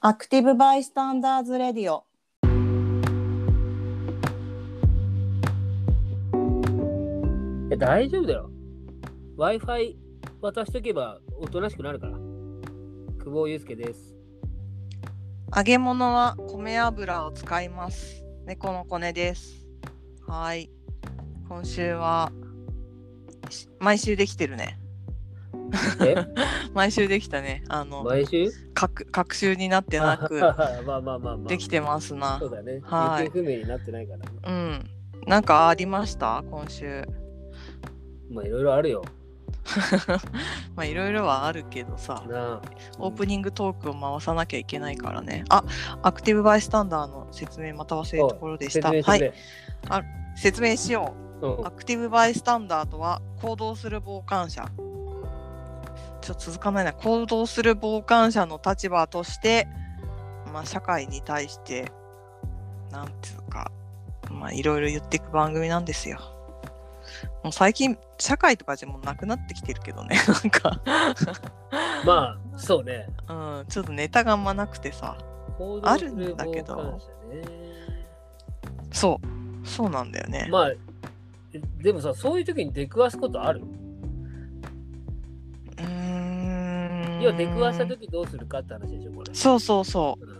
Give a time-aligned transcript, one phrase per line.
[0.00, 2.04] アクティブバイスタンダーズレディオ
[7.66, 8.48] いや大丈夫だよ。
[9.36, 9.96] Wi-Fi
[10.40, 12.12] 渡しとけばおとなしくなるから。
[12.12, 14.14] 久保祐介です。
[15.56, 18.22] 揚げ物は米油を使います。
[18.46, 19.66] 猫のコネです。
[20.28, 20.70] はい。
[21.48, 22.30] 今週は
[23.50, 24.77] し毎週できてるね。
[26.00, 26.14] え？
[26.74, 27.62] 毎週できたね。
[27.68, 28.50] あの、毎週？
[28.74, 31.36] 各各週になってなく まあまあまあまあ。
[31.48, 32.46] できてますなそ。
[32.46, 32.80] うだね。
[32.84, 34.24] はい不明になってないからね。
[34.46, 34.90] うん。
[35.26, 36.42] なんかありました？
[36.50, 37.04] 今週。
[38.30, 39.04] まあいろいろあるよ。
[40.74, 42.22] まあいろいろはあるけどさ。
[42.98, 45.44] オープニングトークを回さなきゃいけないからね。
[45.50, 45.64] あ、
[46.02, 48.88] アクティブバイスタンダーの説明また忘れるところでした。
[48.90, 49.02] はい。
[49.02, 50.04] 説明してくれ。
[50.36, 51.46] 説明しよう。
[51.46, 54.66] うんアクティブバイスタンダーとは行動する傍観者。
[56.20, 56.92] ちょっと続かないな。
[56.92, 59.68] 行動する傍観者の立場として、
[60.52, 61.92] まあ、社会に対して、
[62.90, 63.70] なんていうか、
[64.30, 66.18] まあ、いろいろ言っていく番組なんですよ。
[67.42, 70.18] もう最近、社会とかじゃもうなくなってきてるけどね。
[70.26, 70.80] なんか、
[72.04, 73.08] まあ、そうね。
[73.28, 75.16] うん、ちょっとネタがあんまなくてさ。
[75.82, 77.00] あるんだけど
[78.92, 79.66] そう。
[79.66, 80.48] そうなんだよね。
[80.50, 80.72] まあ、
[81.82, 83.60] でもさ、そういう時に出くわすことある？
[83.60, 87.20] うーん。
[87.20, 89.34] 要は出くわした時どうするかって話でしょ、これ。
[89.34, 90.24] そうそうそう。
[90.24, 90.38] うん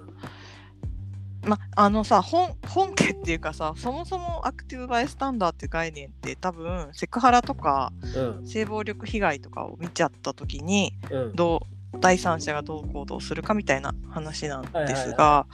[1.44, 8.46] まあのさ本本家っていうかさそもそもアクティブバイスタンダーっていう概念って多分セクハラとかうん。
[8.46, 11.32] 性暴力被害とかを見ちゃった時にうん。
[11.34, 11.62] ど
[11.94, 15.46] う第三者がどう行動するかみたいな話なんですが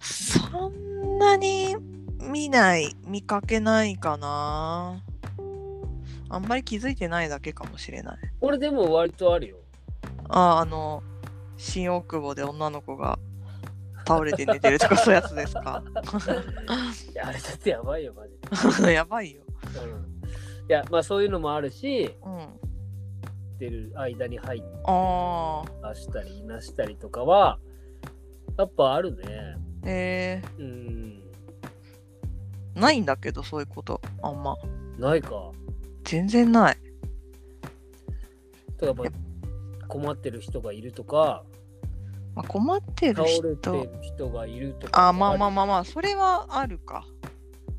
[0.00, 1.76] そんなに
[2.22, 5.02] 見ない見かけないかな
[6.30, 9.56] あんまり気づいてないだけかもしれない俺でも割とあるよ。
[10.28, 11.02] ああの
[11.56, 13.18] 新大久保で女の子が
[14.06, 15.82] 倒れて寝てるとかそういうやつですか？
[17.12, 18.24] いや、あれだってやばいよ、マ
[18.76, 18.92] ジで。
[18.94, 19.42] やばいよ。
[20.62, 22.48] うん、いや、まあそういうのもあるし、うん。
[23.58, 25.88] 出る間に入っああ。
[25.88, 27.58] たしたり、いなしたりとかは、
[28.56, 29.56] やっぱあるね。
[29.84, 31.22] えうん。
[32.76, 34.00] ー、ないんだけど、そういうこと。
[34.22, 34.56] あんま。
[34.98, 35.50] ないか。
[36.08, 36.76] 全然ない。
[38.78, 41.44] とかやっぱ困ってる人がいるとか、
[42.34, 43.72] まあ、困って倒るれて人。
[43.72, 45.08] る人がいるとか。
[45.08, 47.04] あまあまあまあまあ、それはあるか。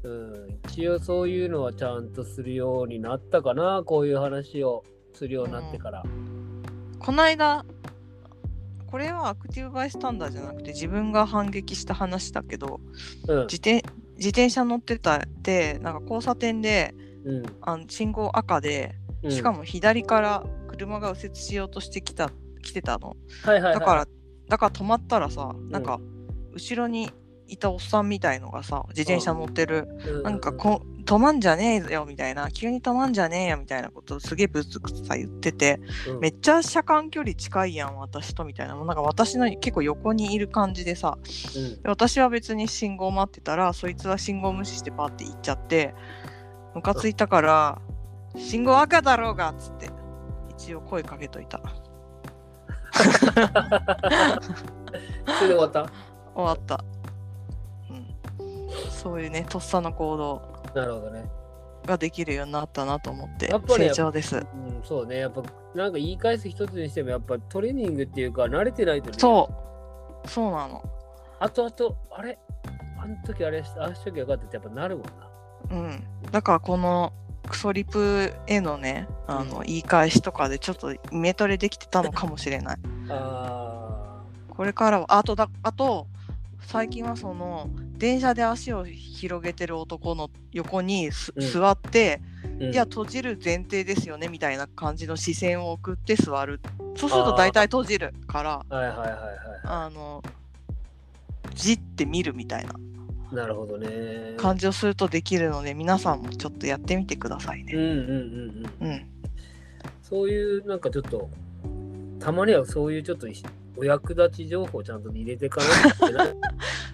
[0.04, 0.60] うん。
[0.70, 3.82] 一応そういうのはちゃんとするようになったかな。
[3.84, 6.04] こういう話をするようになってから。
[7.00, 7.66] こないだ、
[8.86, 12.80] これはアクティブバイスタンダーじゃなくて自分が反撃した話だけど
[13.28, 13.40] うん。
[13.48, 13.84] 自転
[14.18, 16.94] 自転車乗ってたってなんか交差点で
[17.30, 17.44] うん。
[17.62, 19.32] あの信号赤でうん。
[19.32, 22.32] しかも左から車が右折しようとしてきた
[22.62, 23.16] 来てたの。
[23.44, 24.08] はいはいはい、だから
[24.50, 26.00] だから止まったらさなんか
[26.54, 27.12] 後ろに
[27.48, 29.88] いたおっさんみたいのがさ自転車乗ってる。
[30.08, 38.76] うん、なんかこ止まんじゃねえよみたいな急に止まんじゃねえよみたいなことをすげえぶつくさ言っててうん、めっちゃ車間距離近いやん私とみたいな。
[38.76, 41.18] もうなんか私の結構横にいる感じでさ
[41.56, 41.82] うん。
[41.82, 45.96] で私は別に信号待ってたらそいつは信号無視してパーって行っちゃって
[46.76, 47.82] ムカついたから
[48.38, 49.90] 「信号赤だろうが」っつって
[50.50, 51.60] 一応声かけといた。
[52.92, 53.04] そ
[55.44, 55.90] れで終わった？
[56.36, 56.84] 終わった、
[57.90, 58.08] うん、
[58.90, 60.42] そういうねとっさの行動。
[60.76, 61.30] なるほどね。
[61.86, 64.36] ができるようになったなと思ってやっぱり成長です。
[64.36, 64.44] うん、
[64.84, 65.20] そうね。
[65.20, 65.42] やっぱ、
[65.74, 69.16] なんか言い返す一つにしても、やっぱトレーニングっていうか、慣れてないとね。
[69.18, 69.50] そ
[70.24, 70.28] う。
[70.28, 70.84] そうなの。
[71.40, 72.38] あとあと、あれ？
[73.02, 75.12] あの時あれし、ああしときゃよかったってやっぱなるもんな。
[75.72, 77.14] うんだからこの
[77.48, 79.66] クソリプへのねあのうん。
[79.66, 82.78] 言い返しとかでちょっとイメトレできてたのかもしれない。
[83.10, 86.08] あこれからはあとだあと
[86.62, 91.52] 最近はその電車で足を広げてる男の横にすうん。
[91.52, 92.68] 座って、ー。
[92.68, 92.74] うん。
[92.74, 96.62] いや閉じる前提ですよねみたいな感じの視線を送って座る。
[96.96, 98.66] そうすると大体閉じるから
[99.64, 100.22] あの
[101.56, 102.74] じって見るみたいな。
[102.74, 102.99] い
[103.32, 104.36] なるほどね。
[104.38, 107.74] 感じをするとできるので皆さんもちょっとやってみてくださいね。
[107.74, 108.88] うんうんうんうん。
[108.88, 109.06] うん、
[110.02, 111.30] そういう、なんかちょっと、
[112.20, 113.28] たまにはそういうちょっと
[113.78, 116.28] お役立ち情報をちゃんと入れていかな。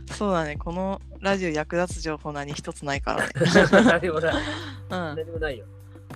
[0.15, 3.31] そうだねこのラジオ役立つ情報何一つないからね。
[3.83, 4.33] 何もない。
[4.33, 5.65] うん、何もないよ。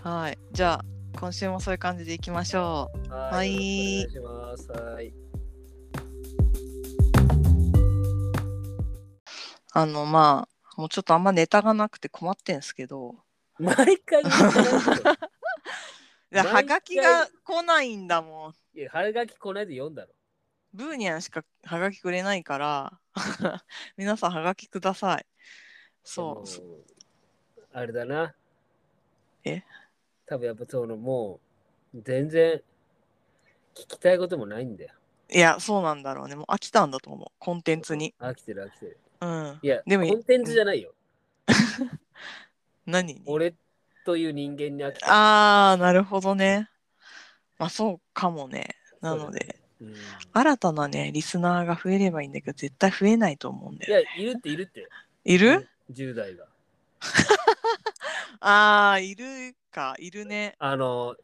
[0.03, 0.85] はいじゃあ
[1.19, 3.11] 今週もそういう感じでいきましょう。
[3.11, 4.81] ははいよろしくお願いします。
[4.93, 5.28] はい。
[9.71, 13.15] あのまあもうちょっとあんまネタがなくて困ってんすけど
[13.59, 14.33] 毎回言っ
[16.31, 18.53] てはがきが来ないんだもん。
[18.77, 20.13] いや、春書きこないで読んだろ。
[20.73, 22.99] ブーニャンしかはがきくれないから
[23.97, 25.25] 皆さんはがきください
[26.03, 26.83] そう
[27.73, 28.35] あれだな。
[29.43, 29.63] え？
[30.27, 31.39] 多分やっぱそのも
[31.93, 32.61] う全然
[33.73, 34.93] 聞きたいこともないんだよ。
[35.31, 38.99] いやそうなんだろうねもう飽きたんだと思うコンテンツに飽きてる飽きてる。
[39.21, 39.59] うん。
[39.61, 40.93] いや、でもコンテンツじゃないよ。
[42.85, 43.21] 何に？
[43.25, 43.53] 俺
[44.05, 45.03] という人間に飽き。
[45.03, 46.69] ああなるほどね。
[47.57, 48.75] まあそうかもね。
[49.01, 49.93] なので、うん。
[50.33, 54.87] 新たなねリスナーが増えればいいんだけど絶対増えないと思うんだよいや、いるっているって。
[55.25, 56.45] いる、10代が。
[58.41, 59.95] ああいるか。
[59.99, 60.55] いるね。
[60.59, 61.15] あの、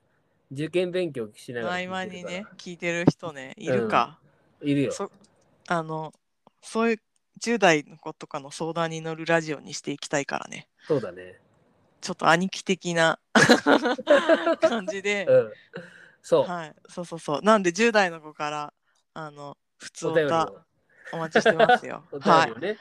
[0.52, 2.24] 受験勉強しながら合間に。
[2.24, 4.20] ね聞いてる人ねいるか、
[4.62, 4.92] いるよ。
[4.92, 5.12] そ
[5.68, 6.14] あの
[6.62, 7.00] そういう
[7.46, 11.40] 10代の子とかの相談に乗るラジオにしていきたいからねそうだね。
[12.02, 13.20] ちょっと兄貴的な
[14.62, 15.52] 感じで、うん。
[16.24, 16.44] そう。
[16.44, 18.74] はいそうそうそうなんで10代の子から
[19.14, 20.60] あの普通歌を。
[21.14, 22.78] お待ちしてますよ お便はいりをね。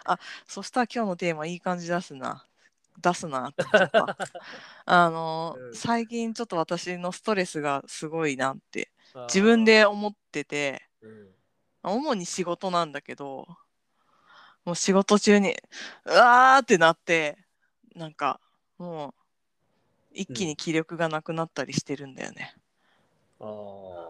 [0.49, 2.47] そしたら今日のテーマいい感じ出すな
[3.03, 3.91] 出すなって言っ
[4.87, 8.91] あの、うん最近ちょっと私のストレスがすごいなって
[9.29, 9.65] 自分。
[9.65, 11.35] で思っててうん
[11.83, 13.47] 主に仕事なんだけど
[14.65, 15.57] もう仕事中に
[16.05, 17.39] うわーってなって
[17.95, 18.41] なんか
[18.79, 19.15] もう
[20.13, 22.55] 一気に気力がなくなったりしてるんだよね、
[23.41, 23.45] あ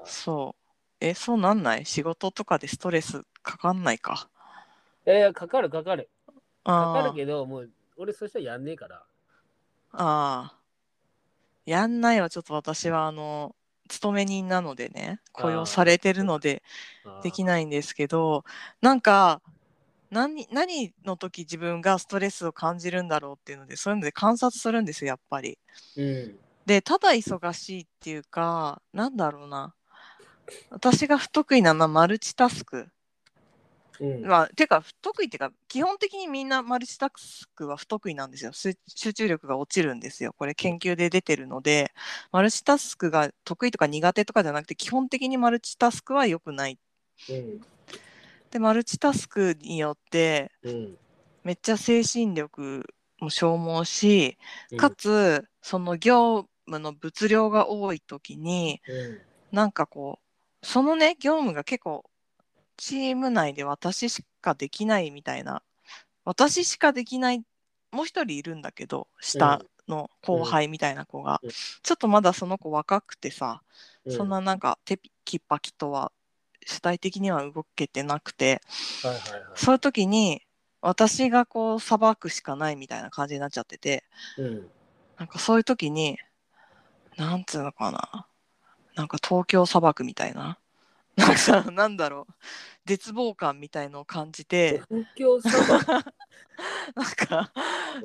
[0.05, 0.07] あ。
[0.07, 0.63] そう
[1.01, 1.87] えそうなんない？
[1.87, 4.29] 仕事とかでストレスかかんないか？
[5.07, 6.09] いやいや、かかるかかる。
[6.65, 9.03] かかるけど、もう、俺そしたらやんねえから。
[9.93, 13.55] あーやんないはちょっと私はあの
[13.89, 16.63] 勤め人なのでね雇用されてるので
[17.23, 17.45] でき。
[17.45, 18.45] ないんですけど
[18.81, 19.41] なんか
[20.15, 25.59] 何何の時自分がストレスを感じるんだろうっていうのでそういうので観察するんですよやっぱり。
[25.97, 26.39] うん。
[26.65, 29.75] でただ忙しいっていうかなんだろうな
[30.71, 32.87] 私が不得意なのはマルチタスク。
[34.01, 34.27] うん。
[34.27, 41.93] まあ、てか不得意っていうか基本的にみんなマルチタスクは不得意なんですよ集集中力が落ちるんですよこれ研究で出てるので
[42.33, 46.79] マルチタスクが得意とか苦手とかじゃなくて基本的にマルチタスクは良くない
[47.29, 47.61] うん。
[48.55, 50.97] でマルチタスクによってうん。
[51.43, 52.87] めっちゃ精神力
[53.19, 54.39] も消耗し
[54.71, 54.79] うん。
[54.79, 59.21] かつその業務の物量が多い時にうん。
[59.51, 60.21] なんかこ
[60.63, 62.05] うそのね業務が結構
[62.77, 65.63] チーム内で私しかできないみたいな
[66.25, 67.43] 私しかできない
[67.91, 71.51] もう一人いるんだけど下の後輩みたいな子が、うん。
[71.51, 73.63] ちょっとまだその子若くてさ、
[74.07, 74.17] うん。
[74.17, 76.13] そんななんかテキパキとは
[76.65, 78.61] 主体的には動けてなくて
[79.03, 79.43] はいはいはい。
[79.55, 80.43] そういう時に
[80.81, 84.05] 私がこう裁くしかないみたいな感じになっちゃってて
[84.39, 84.71] うん。
[85.19, 86.19] なんかそういう時に
[87.17, 88.27] なんつうのかな
[88.97, 90.59] なんか東京砂漠みたいな
[91.17, 92.33] なんかさなんだろう
[92.87, 96.15] 絶望感みたいのを感じて東京砂漠。
[96.95, 97.53] なんか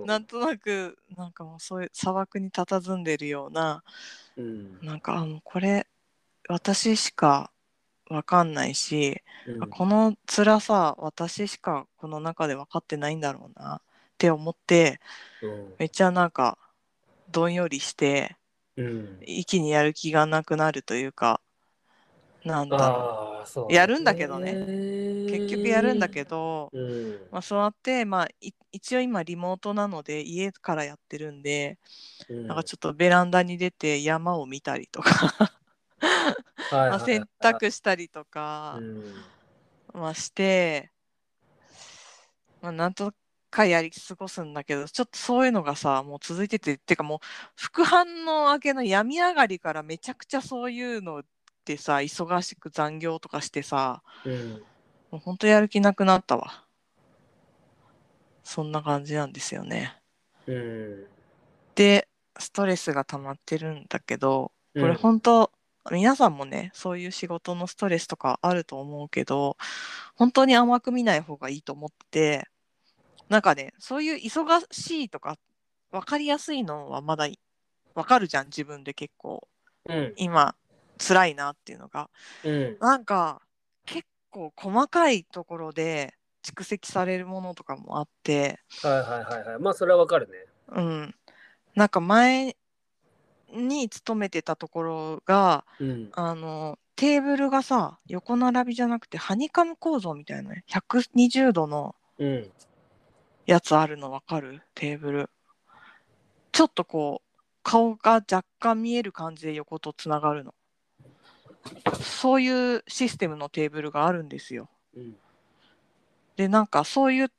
[0.06, 3.84] なんとなくなんかもうそういう砂漠に佇んでるような
[4.38, 4.80] うん。
[4.82, 5.88] なんかあのこれ
[6.48, 7.52] 私しか
[8.10, 13.82] わかんないし、うんあこの辛さ私しかこの中で分かってないんだろうなっ
[14.18, 15.00] て思って
[15.42, 16.58] うんめっちゃなんか
[17.32, 18.36] どんよりして
[18.76, 19.20] うん。
[19.22, 21.42] 一気にやる気がなくなるというか
[22.44, 23.76] なんだろうね。
[23.76, 24.54] やるんだけどね
[25.30, 27.28] 結局やるんだけど、うん。
[27.32, 31.78] まあ、そうやって、まあ、い一応今リモートなので家からやってるんで、
[32.30, 35.59] うんなんかちょっとベランダに出て山を見たりとか
[36.72, 39.24] まあ洗濯したりとかう、ん
[39.94, 40.92] まあ、して、
[42.62, 43.14] まあ、なんと
[43.50, 47.20] かやり過ごすんだけどちょっとそういうのがさもう続いててっていうかもう
[47.56, 51.22] 副反応明けの病み上がりからめちゃくちゃそういうのっ
[51.66, 54.62] てさ忙しく残業とかしてさうん。
[55.12, 56.66] もうほんとやる気なくなったわ
[58.44, 59.96] そんな感じなんですよね
[60.48, 61.06] うん。
[61.76, 65.52] でストレスが溜まってるんだけどこれうん本当、
[65.92, 69.58] 皆さんもねそういう仕事のストレスとかあると思うけど
[70.16, 72.48] 本当に甘く見ない方がいいと思って
[73.30, 75.38] なんかねそういう忙しいとか
[75.92, 77.28] 分かりやすいのはまだ
[77.96, 79.48] 分かるじゃん自分で結構
[79.88, 80.14] うん。
[80.18, 80.56] 今
[80.98, 82.10] 辛いなっていうのが
[82.44, 82.78] うん。
[82.80, 83.42] なんか
[83.86, 89.60] 結構細かいところで蓄積されるものとかもあってはいはいはいはい。
[89.60, 90.46] まあ、それはわかるね。
[90.70, 91.16] うん
[91.76, 92.56] なんか前
[93.54, 96.10] に勤めてたところがうん。
[96.14, 102.52] あのテーブルがさ横並びじゃなくてハニカム構造みたいなね120度のうん。
[103.46, 104.62] やつあるの分かる？
[104.76, 105.30] テーブル
[106.52, 110.54] ちょっとこう顔が若干見える感じで横とつながるの
[112.02, 114.70] そういうシステムのテーブルがあるんですよ。
[114.96, 115.16] うん。
[116.36, 117.32] でなんかそういう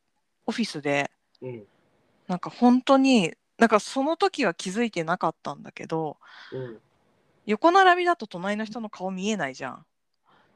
[0.47, 1.11] オフィスで
[1.43, 1.63] うん。
[2.27, 6.17] なんか本当になんかその時は気づいてなかったんだけど
[6.53, 6.81] うん。
[7.47, 9.87] 横並びだと隣の人の顔見えないじゃん。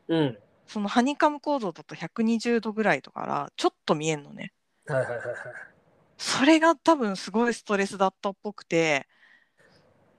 [0.08, 0.38] うん。
[0.66, 4.52] そのハニカム構造だと120度ぐらいとからちょっと見えんのね。
[4.86, 5.36] はいはいはいはい。
[6.16, 9.06] それが多分すごいストレスだったっぽくて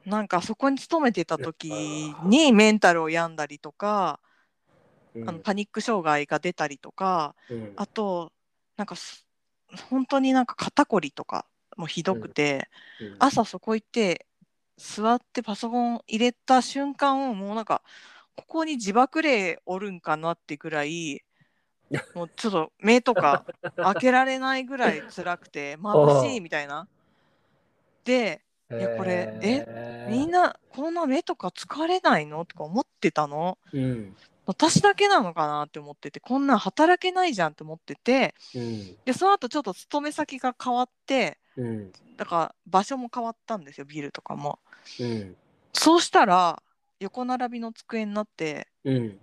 [0.05, 4.19] なんかそこに勤めてた時にメンタルを病んだりとか、
[5.15, 8.33] うんあのパニック障害が出たりとかうんあと
[8.75, 9.25] なんかす
[9.89, 12.69] 本当になんか肩こりとかもひどくて、
[13.01, 14.25] うん朝そこ行って
[14.77, 17.81] 座ってパソコン入れた瞬間をもうなんか
[18.35, 21.23] ここに自爆霊おるんかなってぐらい
[22.15, 26.87] もうちょっと目とか開けられないぐらい辛くて 眩しいみたいな。
[28.03, 28.41] で
[28.71, 33.57] いやこれえみんなこんな目とか疲れないのとか思ってたの？
[33.71, 34.15] うん。
[34.47, 38.97] 私だけなのかなって思っててこんなん働けないじゃんって思っててうん。
[39.05, 41.91] でその後ちょっと勤め先が変わってうん。
[42.17, 44.59] だから場所も変わったんですよビルとかも。
[44.99, 45.35] うん。
[45.73, 46.61] そうしたら
[46.99, 49.19] 横並びの机になってうん。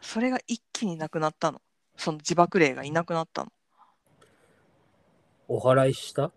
[0.00, 1.60] それが一気になくなったの
[1.96, 3.52] その自爆霊がいなくなったの
[5.48, 6.26] お祓いした？
[6.26, 6.32] っ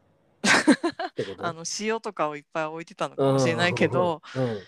[1.15, 1.44] てこと？
[1.46, 4.60] あの塩とかをいっぱい置いてたのかもしれないけど、うん。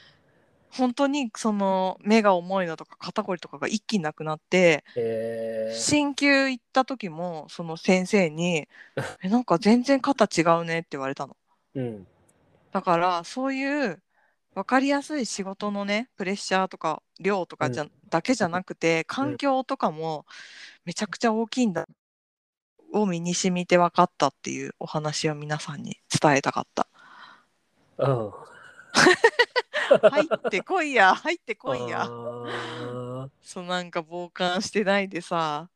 [0.77, 8.67] 本当にその目が重いのとか肩こりとかが一気になくなってえー、鍼灸行った時もその先生に
[9.23, 11.35] 「えなんか全然肩違うね」って言われたの
[11.75, 12.07] うん。
[12.71, 14.01] だからそういう
[14.53, 20.25] 分かりやすい仕事のねプレッシャーとか量とかじゃ、だけじゃなくて環境とかも
[20.85, 21.87] めちゃくちゃ大きいんだ
[22.93, 26.87] を身に染みて分かったっていうお話を皆さんに伝えたかった。
[27.97, 28.56] うん。
[30.11, 32.03] 入ってこいや入ってこいや。
[32.09, 35.69] あそうなんか傍観してないでさ。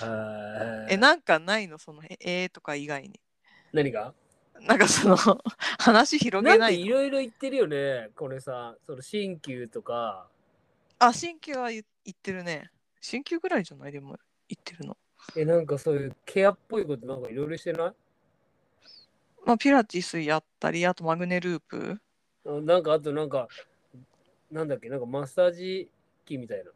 [0.00, 1.78] ーえなんかないの？
[1.78, 3.20] そのええーとか以外に。
[3.72, 4.14] 何が？
[4.60, 5.16] なんかその
[5.78, 6.86] 話広げないの？
[6.86, 8.10] いろいろ言ってるよね。
[8.14, 10.28] これさ、その鍼灸とか。
[10.98, 12.70] あ鍼灸は言言ってるね。
[13.00, 13.92] 鍼灸ぐらいじゃない？
[13.92, 14.16] でも
[14.48, 14.96] 言ってるの。
[15.34, 17.92] え、なんかそういうケアっぽいことなんかいろいろしてない？
[19.44, 22.00] まあピラティスやったりあとマグネループ。
[22.46, 23.48] あなんかあとなんか、
[24.50, 25.88] なんだっけ、なんかマッサージ
[26.24, 26.70] 機みたいな。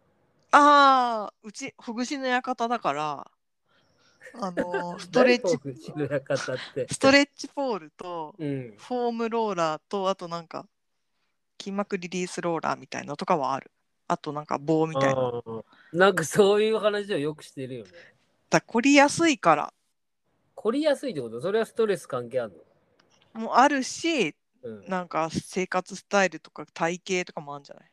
[0.53, 3.31] ああうちほぐしの館だから
[4.35, 5.57] あの ストレッチ。
[6.93, 8.75] ストレッチポールとうん。
[8.77, 10.67] フォームローラーとあとなんか
[11.61, 13.71] 筋膜リリースローラーみたいなのとかはある。
[14.09, 15.43] あとなんか棒みたいな。
[15.93, 17.91] なんかそういう話をよくしてるよね。
[18.50, 19.73] ら凝りやすいから
[20.57, 21.41] 凝りやすいってこと？
[21.41, 22.67] それはストレス関係ある
[23.35, 24.85] もあるしのうん。
[24.88, 27.90] なんか生活スタイルとか体型とかもあるんじゃない？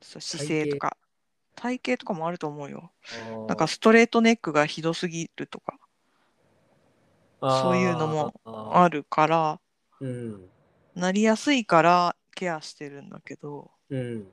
[0.00, 0.96] そう姿勢とか。
[1.54, 2.92] 体型とかもあると思うよ。
[3.48, 5.78] なんかストレートネックがひどすぎるとか。
[7.40, 9.60] そういうのもああるから。
[10.00, 10.50] ーうん。
[10.94, 13.70] なりやすいからケアしてるんだけど。
[13.88, 14.26] うん。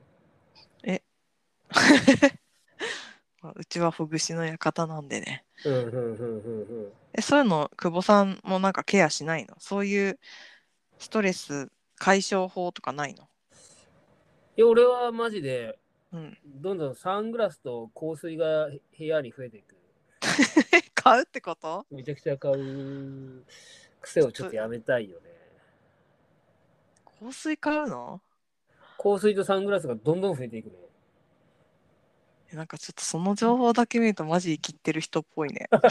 [3.42, 5.46] まあうちはほぐしの館なんでね。
[5.63, 9.56] そういうの久保さんもなんかケアしないの？
[9.60, 10.20] そういう
[11.04, 13.28] ストレス解消法とかないの？
[14.56, 15.78] いや、俺はマジで、
[16.14, 19.76] うんどんどんサングラスと香水が部屋に増えていく。
[20.96, 21.86] 買うってこと？
[21.92, 23.44] めちゃくちゃ買う
[24.00, 25.30] 癖をちょっとやめたいよね。
[27.20, 28.22] 香水買うの？
[28.98, 30.76] 香水とサングラスがどんどん増えていくね。
[32.54, 35.90] えなんかちょっとその情報だけ見るとマジ生きってる人っぽいね なんか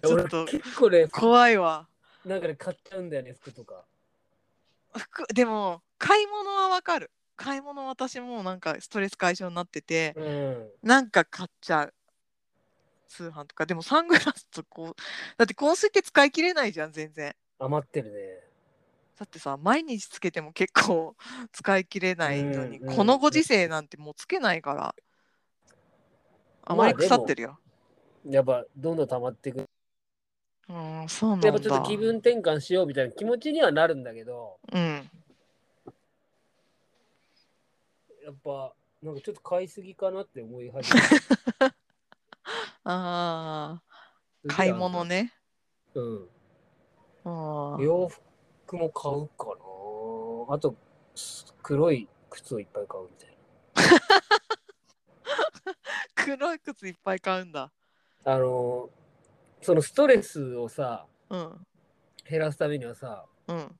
[0.00, 0.46] ちょっと
[1.12, 1.86] 怖いわ
[2.24, 3.84] なんかね、買っちゃうんだよね、服とか。
[4.96, 10.68] 服でも買い物はわかる買い物私もなんかストレス解消になっててうん。
[10.82, 11.94] なんか買っちゃう
[13.08, 14.94] 通販とかでもサングラスとこう
[15.36, 18.18] だって香水って使い切れないじゃん全然余ってるね。
[19.18, 21.14] だってさ毎日つけても結構
[21.52, 24.94] 使い切れないのに、うんうんこのご時世なんてもうつけないから
[26.64, 27.58] あまり腐ってるよ、
[28.24, 29.68] やっぱ、どんどん溜まっていく。
[30.68, 35.10] うんそうなんだやっぱちょっと気分転換しようみたいな気持ちにはなるんだけど、うん
[38.24, 41.00] やっぱ、なんかちょっと買いすぎかなって思い始め
[42.84, 43.82] ああ
[44.48, 44.54] た。
[44.54, 45.04] 買い物。
[45.04, 45.32] ね
[45.94, 46.28] うん。
[47.24, 49.46] あー洋服も買うか
[50.48, 50.54] な。
[50.54, 50.76] あと、
[51.62, 53.36] 黒い靴をいっぱい買うみたい
[56.14, 57.72] 黒い靴いっぱい買うんだ
[58.24, 58.34] な。
[58.34, 58.88] あの、
[59.62, 61.66] そのストレスをさ、うん。
[62.28, 63.78] 減らすためにはさ、うん。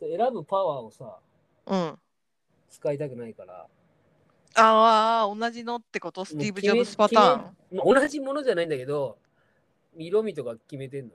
[0.00, 1.18] 選ぶパワーをさ、
[1.66, 1.98] うん。
[2.68, 3.66] 使いたくないから、
[4.56, 6.24] ああ同じのってこと？
[6.24, 7.40] スティーブ・ジョブズパターン。
[7.72, 9.18] ン、まあ、同じものじゃないんだけど
[9.96, 11.14] 色味とか決めてんのね。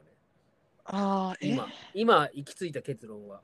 [0.85, 1.47] ああえ？
[1.47, 3.41] 今今行き着いた結論は。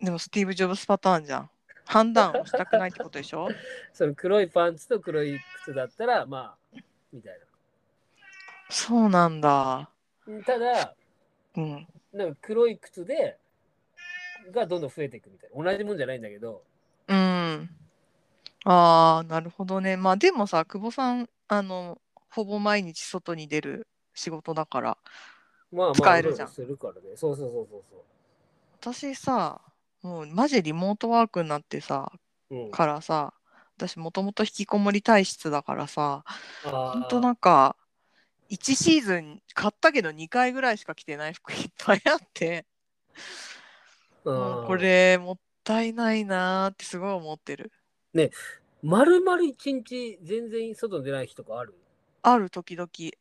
[0.00, 1.50] でもスティーブ・ジョブズパターンじゃん。
[1.84, 3.48] 判断をしたくないってことでしょ？
[3.92, 6.78] その黒いパンツと黒い靴だったらまあ
[7.12, 7.38] みたい
[8.72, 9.90] そうなんだ。
[10.26, 10.94] なただ
[11.56, 11.86] うん。
[12.12, 13.38] なんか黒い靴で
[14.50, 15.62] がどんどん増えていくみたいな。
[15.62, 16.62] 同じもんじゃないんだけど。
[17.08, 17.70] うん。
[18.64, 19.96] ああなるほどね。
[19.96, 22.00] まあでもさ久保さんあの
[22.30, 24.98] ほぼ毎日外に出る仕事だから。
[25.70, 26.48] まあまあ使えるじゃん。
[26.48, 27.16] いろいろするからね。
[27.16, 28.04] そうそうそうそうそ
[28.80, 29.60] 私さ
[30.02, 32.10] もうマジリモートワークになってさ
[32.50, 33.34] う、うん、からさ
[33.76, 36.24] 私もともと引きこもり体質だからさ
[36.64, 37.76] あほんとなんか
[38.52, 42.66] 1シーズン買ったけど2回ぐらいしか着てない服 いっぱいあって。
[44.24, 47.72] もうこれもったいないなーってすごい思ってる。
[48.82, 51.74] まるまる一日全然外に出ない日とかある？
[52.22, 52.86] ある時々。
[52.86, 53.12] 時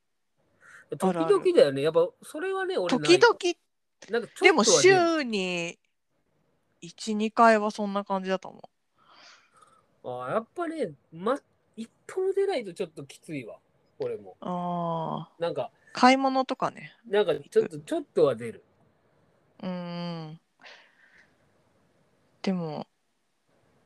[0.99, 1.81] 々だよね。
[1.81, 3.37] やっぱそれはね俺時々。
[4.09, 5.79] なんかでも週に
[6.81, 8.69] 12回はそんな感じだと思
[10.03, 11.39] ああやっぱねま
[11.75, 13.59] 一歩も出ないとちょっときついわ
[14.03, 14.31] 俺も。
[14.31, 15.41] うあー。
[15.41, 16.93] なんか買い物とかね。
[17.07, 18.63] なんかちょっとちょっとは出る。
[19.61, 19.69] うー
[20.29, 20.39] ん。
[22.41, 22.87] でも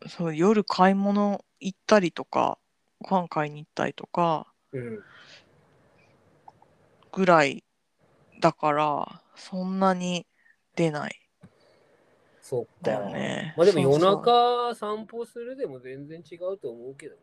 [0.07, 2.57] そう夜買い物行ったりとか
[3.01, 5.03] ご飯買いに行ったりとかうん。
[7.12, 7.63] ぐらい
[8.39, 10.25] だからそんなに
[10.75, 11.19] 出ない。
[12.41, 12.69] そっか。
[12.84, 13.53] だよね。
[13.57, 17.15] まあでも夜中散歩するでも全然違うと思うけど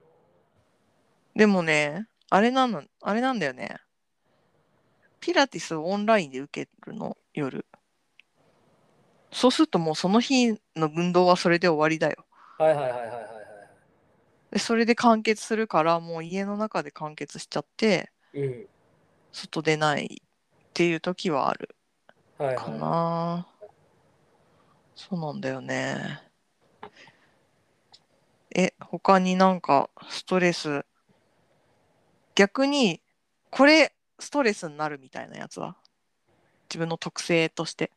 [1.34, 3.76] でもねあれなのあれなんだよね。
[5.20, 7.14] ピラティスをオンラインで受けるの？
[7.34, 7.66] 夜。
[9.30, 12.24] そうするともうその日の運動はそれで終わりだよ。
[12.58, 13.24] なはいはいはいはいはいはい。
[14.52, 18.66] でそれで完結するからもう家の中で完結しちゃってうん。
[19.30, 20.28] 外出ないっ
[20.72, 21.76] ていう時はある。
[22.38, 23.46] かはいはな、
[24.94, 26.22] そうなんだよね。
[28.56, 30.86] え他になんかストレス
[32.34, 33.02] 逆に
[33.50, 35.76] これストレスになるみたいなやつは？
[36.68, 37.84] 自分の特性として。
[37.84, 37.88] い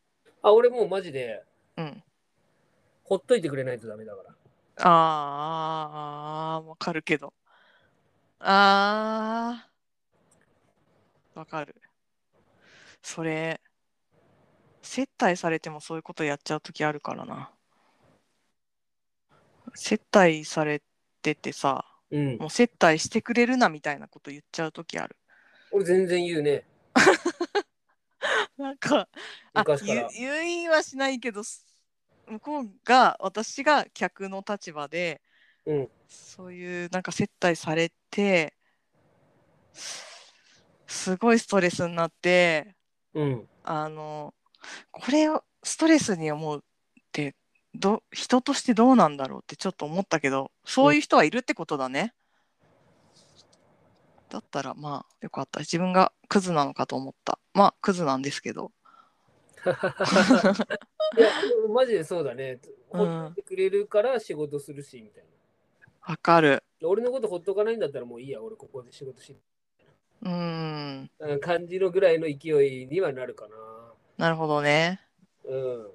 [0.42, 1.42] あ俺もうマジで
[1.76, 2.02] うん。
[3.04, 4.30] ほっといてくれないとダメだから。
[4.78, 7.32] あーあーわかるけど。
[8.40, 11.38] あー。
[11.38, 11.74] わかる。
[13.02, 13.60] それ
[14.82, 17.50] 接待されてもそういうことやっちゃう時あるからな。
[19.74, 20.82] 接待され
[21.22, 21.84] ててさ
[22.16, 22.38] うん。
[22.38, 25.16] もう接待してくれるなみたいなこと言っちゃう時ある。
[25.70, 26.64] 俺全然言うね。
[28.56, 29.08] なんか
[29.52, 30.08] あ昔から。
[30.08, 31.66] 言言いはしないけどす
[32.26, 35.20] 向こうが私が客の立場で
[35.66, 35.88] うん。
[36.08, 38.54] そういうなんか接待されて
[40.86, 42.74] すごいストレスになって
[43.14, 43.48] うん。
[43.62, 44.34] あの
[44.90, 46.64] これをストレスに思う
[47.78, 52.14] ど人としてどうなんだろうってちょっと思ったけどそういう人はいるってことだね。
[54.28, 55.60] だったらまあよかった。
[55.60, 57.38] 自分がクズなのかと思った。
[57.54, 58.72] まあクズなんですけど。
[59.66, 59.68] い
[61.20, 61.28] や
[61.72, 62.60] マジでそうだね。
[62.92, 65.24] うんほっといてくれるから仕事するしみたい
[66.02, 66.62] わかる。
[66.80, 68.42] な俺のことほっとかないんだったらもういいや。
[68.42, 69.36] 俺ここで仕事し
[70.22, 71.10] うーん。
[71.18, 73.46] うん感じのぐらいの勢いにはなるか
[74.18, 74.30] な。
[74.30, 75.00] るほどね。
[75.44, 75.90] なうん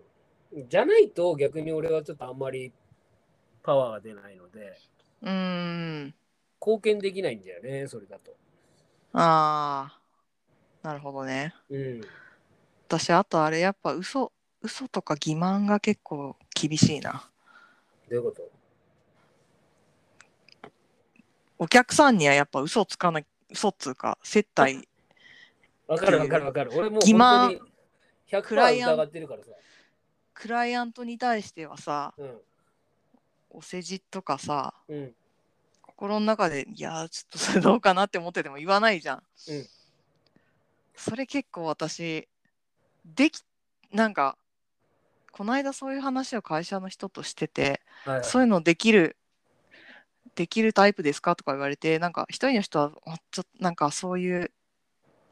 [0.54, 2.72] じゃないと逆に俺はちょっとあんまり
[3.64, 4.78] パワーが出ないので
[5.22, 6.14] うーん。
[6.60, 8.36] 貢献できないんだよねそれだと。
[9.14, 10.88] あー。
[10.88, 11.54] なるほどね。
[11.70, 12.02] うん。
[12.88, 17.30] 私あとあれやっぱ嘘嘘とか欺瞞が結構厳しいな。
[18.10, 18.42] どういうこと？
[21.58, 24.88] お客さんにはやっぱ嘘つかない嘘っつうか接待
[25.88, 26.72] わかるわかるわかる。
[26.74, 27.62] 俺もう本当に
[28.32, 29.52] 100%クライアン疑ってるからさ
[30.34, 32.38] クライアントに対してはさうん。
[33.54, 35.14] お世辞とかさうん。
[35.82, 39.68] 心の中でいやーちょっとそれどうかなって思ってても言わないじゃん、うん。
[40.96, 42.28] それ結構私
[43.06, 43.42] でき
[43.92, 44.38] なんか
[45.32, 48.24] この間そういう話を会社の人としててはいはい。
[48.24, 49.16] そういうのできる
[50.36, 54.52] できるタイプですかとか言われてなんか一人の人はあちょっとなんかそういう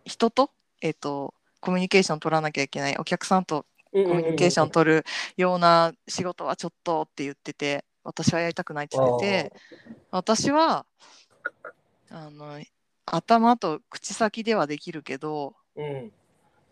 [0.05, 5.05] 人とえっ、とコミュニケーション取らなきゃいけないお客さんとココミュニケーション取る
[5.37, 9.53] ような仕事はちょっとって言ってて私はやりたくないって言ってて
[10.11, 10.85] 私は
[12.11, 12.59] あの
[13.05, 16.11] 頭と口先ではできるけどうん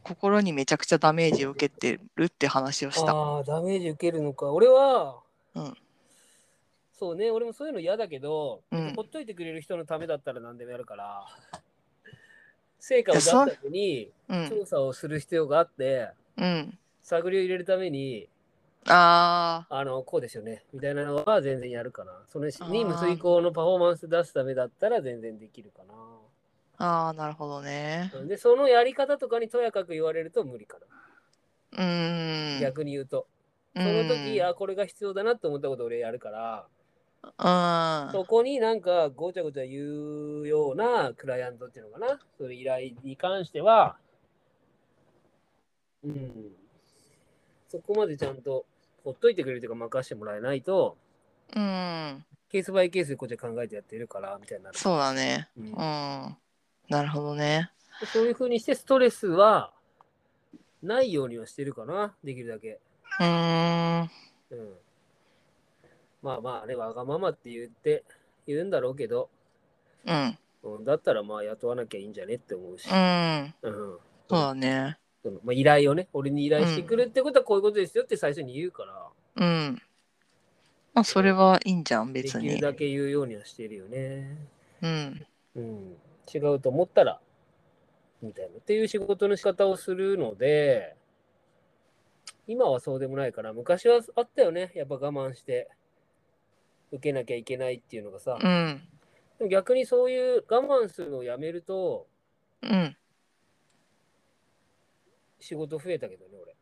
[0.04, 3.12] 心にめちゃくちゃダメージを受けてるって話をした。
[3.12, 5.20] ああダメージ受けるのか俺は、
[5.54, 5.78] うん
[6.98, 11.28] そうね、俺もそういうの嫌だけど、うんほっといてくれる人のためだったら何でもやるから、
[12.80, 14.50] 成果を出すためにうん。
[14.50, 16.78] 調査をする必要があって、うん。
[17.08, 18.28] 探りを入れるために、
[18.86, 22.12] ああの、こうですよね、みたいなのは全然やるかな。
[22.28, 25.84] そのー任務遂行のパフォーマンス出すためだったら全然できるか
[26.78, 27.06] あ。
[27.06, 28.12] ああ、なるほどね。
[28.14, 28.26] な。
[28.26, 30.80] で、そのやり方とかにとやかく言われると無理か
[31.72, 31.82] な。
[31.82, 32.60] うーん。
[32.60, 33.28] 逆に言うと。
[33.74, 36.68] そその時、あ、これが必要だなって思ったこと俺やるから、
[37.24, 38.12] うん。
[38.12, 43.98] そこになんかごちゃごちゃ言うようなクライアントっていうのかな、その依頼に関しては、
[46.04, 46.52] うん、
[47.70, 48.66] そこまでちゃんと
[49.04, 50.98] ほっといてくれるというか任せてもらえないと、
[51.56, 52.26] うん。
[52.50, 54.78] ケースバイケースでこっちは考えてやってるから、みたいになる。
[54.78, 55.50] そうだね。
[55.58, 56.38] うんうん。
[56.90, 57.72] なるほどね。
[58.14, 59.74] そういうふうにしてストレスは
[60.82, 62.80] ないようにはしてるかな、できるだけ。
[63.20, 64.02] うーん。
[64.02, 64.10] うん。
[66.22, 68.04] まあまあね、わがままって言って、
[68.46, 69.30] 言うんだろうけど、
[70.06, 70.38] うん。
[70.64, 72.88] うん、だったらまあ雇わなきゃいいんじゃねって思うし。
[72.90, 73.54] うん。
[73.62, 74.00] うん。
[74.30, 74.98] そうだね。
[75.28, 79.82] そのまあ、依頼をね、俺に依頼してくるってことはこういうことですよって最初に言うから、うん。
[80.94, 82.48] まあ、それはいいんじゃん、で別に。
[82.48, 84.38] きるだけ言うようにはしてるよね。
[84.82, 85.26] うん。
[85.56, 85.98] うん。
[86.34, 87.20] 違うと思ったら、
[88.22, 88.58] みたいな。
[88.58, 90.96] っていう仕事の仕方をするので、
[92.48, 94.72] 今はそうでもないから、昔はあったよね。
[94.76, 95.70] やっぱ我慢して、
[96.94, 98.40] 受けなきゃいけないっていうのがさ。
[98.42, 98.82] うん。
[99.40, 102.08] でも逆にそういう我慢するのをやめると、
[102.62, 102.96] うん。
[105.40, 106.56] 仕事増えたけどね、俺。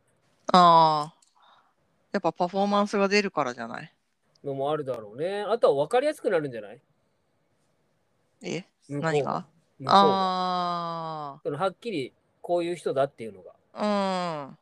[0.54, 1.16] ああ。
[2.12, 3.94] やっぱパフォーマンスが出るからじゃない？
[4.44, 5.42] のもあるだろうね。
[5.42, 6.82] あとは分かりやすくなるんじゃない？
[8.44, 8.66] え？
[8.88, 9.46] 何が？
[9.80, 13.52] 向こうがあそのはっきりこういう人だっていうのが。
[13.74, 14.50] あ。
[14.50, 14.58] うん。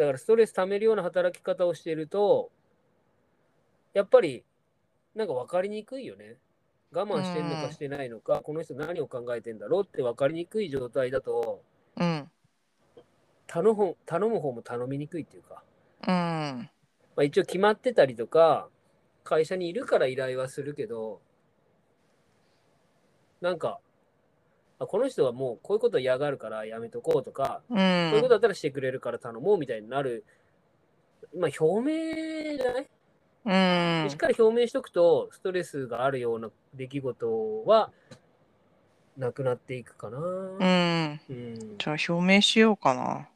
[0.00, 2.50] だからストレス溜めるような働き方をしてると、
[3.92, 4.44] やっぱり
[5.14, 6.36] なんか分かりにくいよね。
[6.92, 11.62] 我慢してんのうんかしてないのか、この人何を考えてんだろうって分かりにくい状態だと、
[11.96, 12.28] うん。
[13.50, 15.64] 頼む頼む方も頼みにくいっていうか、
[16.06, 16.70] うん。
[17.16, 18.68] まあ、一応決まってたりとか、
[19.24, 21.20] 会社にいるから依頼はするけど、
[23.40, 23.80] なんか、
[24.78, 27.74] あこの人はもうこういうこと嫌がるからやめとこうとか、う。
[27.74, 30.24] こういうんことだったらしてくれるから頼もうみたいになる、
[31.36, 32.88] まあ表明じゃない、
[34.04, 34.16] うんしっ。
[34.16, 37.90] かり表明しとくと、ストレスがあるような出来事は
[39.16, 40.18] なくなっていくかな。
[40.18, 41.20] うん。
[41.28, 41.78] うん。
[41.78, 43.28] じゃあ表明しようかな。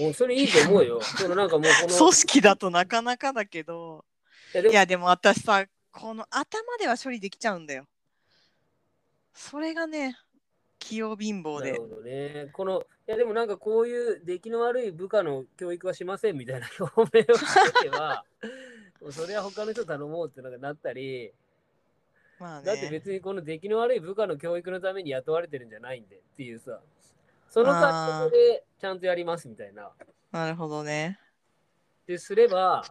[0.00, 1.00] おそれいいと思うよ。
[1.02, 1.98] そのなんかもうこの。
[1.98, 4.04] 組織だとなかなかだけど。
[4.54, 7.86] いやでも私さこの頭では処理できちゃうんだよ
[9.34, 10.16] それがね
[10.78, 12.48] 器用貧乏でなるほどね。
[12.52, 18.24] この、いやでもなんかこういう出来の悪い部下の教育はしませんみたいな表明をしておけば、
[19.02, 21.32] もうそれは他の人頼もうってなんかなったり、
[22.38, 26.80] まあだってね別にこの出来の悪い部下の教育のために雇われてるんじゃないんでっていうさ、
[27.50, 29.90] その格好でちゃんとやりますみたいな。
[30.30, 31.18] なるほどね
[32.06, 32.84] ですれば、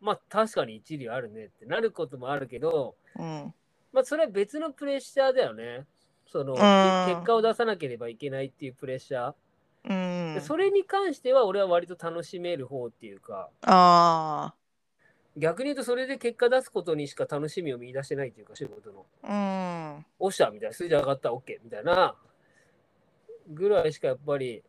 [0.00, 3.54] まあ確かに一理あるねってなることもあるけど、うん
[3.92, 5.86] まあそれは別のプレッシャーだよね。
[6.26, 9.34] その、ん結果を出さなければいけないっていうプレッシャー。
[9.84, 14.54] うんでそれに関しては俺は割と楽しめる方っていうか、あ
[15.36, 19.04] 逆に言うとそれで結果出すことにしか楽しみを見出してないっていうか、仕事の。
[19.22, 22.14] あうんおっしゃみたいな、数字上がった OK みたいな
[23.48, 24.62] ぐらいしかやっぱり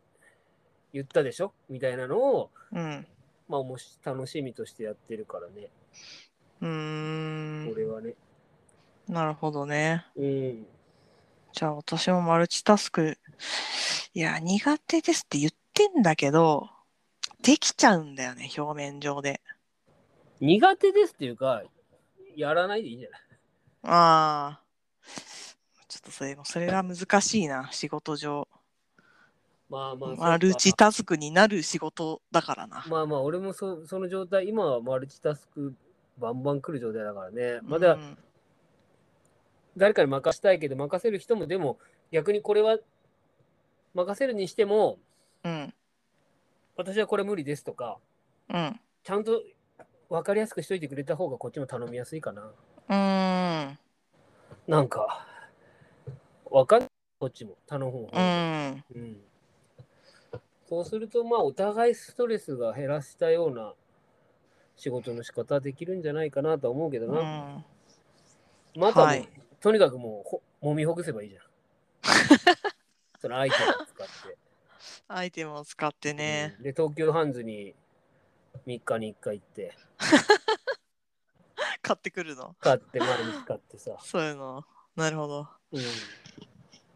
[0.92, 1.52] 言ったでしょ？
[1.68, 3.06] みたいなのを、うん。
[3.48, 5.70] まあもし楽しみとしてやってるからね、
[6.60, 7.68] うーん。
[7.70, 8.14] 俺はね。
[9.08, 10.06] なるほどね。
[10.16, 10.66] うん。
[11.52, 13.18] じゃあ私もマルチタスク。
[14.14, 16.68] いや苦手ですって言ってんだけど
[17.42, 19.40] できちゃうんだよね表面上で。
[20.40, 21.62] 苦手ですっていうか、
[22.36, 23.20] やらないでいいんじゃない？
[23.82, 24.60] ああ
[25.88, 28.48] ちょっとそれもそれが難しいな仕事上
[29.68, 32.84] まあまあ、マルチタスクになる仕事だからな。
[32.88, 35.74] まあまあ、俺もそその状態、今はマルチタスク
[36.18, 37.60] バンバン来る状態だからね。
[37.62, 38.18] まだうん
[39.76, 41.78] 誰かに任せたいけど、任せる人も、でも
[42.12, 42.78] 逆にこれは
[43.92, 44.98] 任せるにしても、
[45.42, 45.74] うん
[46.76, 47.98] 私はこれ無理ですとか、
[48.48, 49.42] うんちゃんと
[50.08, 52.42] 分かりやすくしといてくれた方がこっちも頼みやすいかな。
[52.42, 53.78] うーん
[54.68, 55.26] なんか、
[56.50, 58.22] 分かんない、こっちも頼む方うが。
[58.22, 59.20] んうん。
[60.74, 63.74] そうすると、まあ、お互いストレスが減らしたような
[64.76, 67.20] 仕事の仕方できるんじゃないかなとは思うけどうな。
[67.20, 67.64] ん
[68.76, 69.28] またもう、はい
[69.60, 71.42] とにかくもうほ、揉みほぐせばいいじゃん。
[73.18, 74.36] そのアイテムを使って。
[75.08, 77.74] アイテムを使ってねうんで、東急ハンズに
[78.66, 79.74] 3日に1回行って、
[81.80, 82.54] 買ってくるの？
[82.60, 83.96] 買って毎日買ってさ。
[84.02, 85.82] そういうのなるほどうん。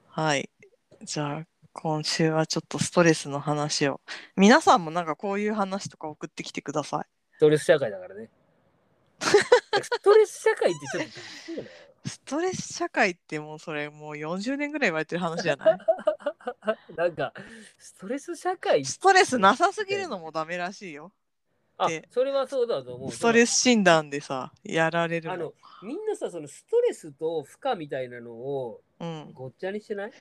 [0.09, 0.51] はい
[1.05, 1.47] じゃあ
[1.81, 4.01] 今週はちょっとストレスの話を。
[4.37, 7.05] 皆さんもなんかこういう話とか送ってきてください。
[7.37, 8.29] ストレス社会だからね。
[9.21, 11.67] ストレス社会ってちょっとよ。
[12.05, 15.79] ストレス社会ってもうそれもう40年ぐらい言われてる話じゃない？
[16.97, 17.33] なんか、
[17.79, 21.13] ストレス社会ストレスなさすぎるのもダメらしいよ。
[21.77, 23.13] あで、それはそうだと思う。
[23.13, 25.35] ストレス診断でさやられるの。
[25.35, 29.31] あの、みんなさ、そのストレスと負荷みたいなのをうん。
[29.33, 30.13] ごっちゃにしてない？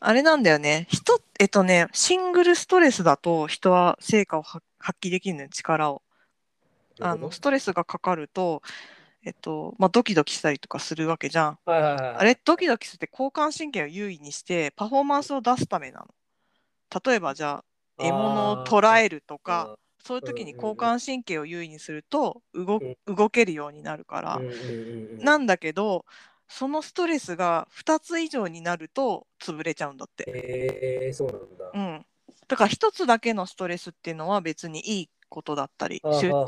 [0.00, 0.86] あれなんだよね。
[0.90, 6.02] 人えっとねシングルストレスだと人は成果をは発揮できるのよ力を。
[7.00, 8.62] あのストレスがかかると
[9.22, 11.58] えっとまあドキドキしたりとかするわけじゃん。
[11.64, 12.16] はいはいはい。
[12.16, 16.06] あれドキドキして交感神経を優位にしてパフォーマンスを出すためなの。
[17.04, 17.62] 例えばじゃ
[17.98, 24.44] あ獲物を捕らえるとかそういう時に交感神経を優位にすると動動けるようになるから。
[25.18, 26.04] なんだけど
[26.48, 30.24] そのストレスが2つ以上になると潰れちゃうんだって。
[30.28, 31.70] えー、そうなんだ。
[31.74, 32.06] うん、
[32.48, 36.00] だから1つだけのストレスっていうのは別にいいことだったり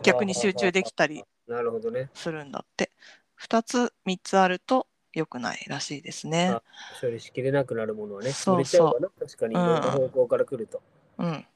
[0.03, 2.11] 逆に集中できたりなるほどね。
[2.15, 2.93] するんだって
[3.41, 6.63] 2つ3つあると良くないらしいですねあ。
[7.01, 9.09] 処理しきれなくなるものはね、そう潰れちゃうかな。
[9.19, 10.83] 確かにいろんな方向から来ると。
[11.19, 11.47] うん、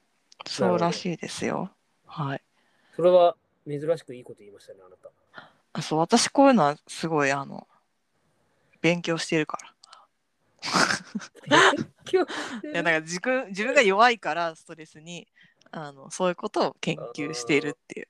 [0.45, 1.71] そうらしいですよ。
[2.05, 2.41] はい。
[2.95, 3.35] それは
[3.67, 5.09] 珍しくいいこと言いましたね、あなた。
[5.75, 7.67] あそう私こういうのはすごいあの
[8.83, 9.73] 勉強してるから。
[12.11, 12.23] 今
[12.71, 15.27] いやなんか自分自分が弱いからストレスに
[15.71, 18.07] あのそういうことを研究しているっていう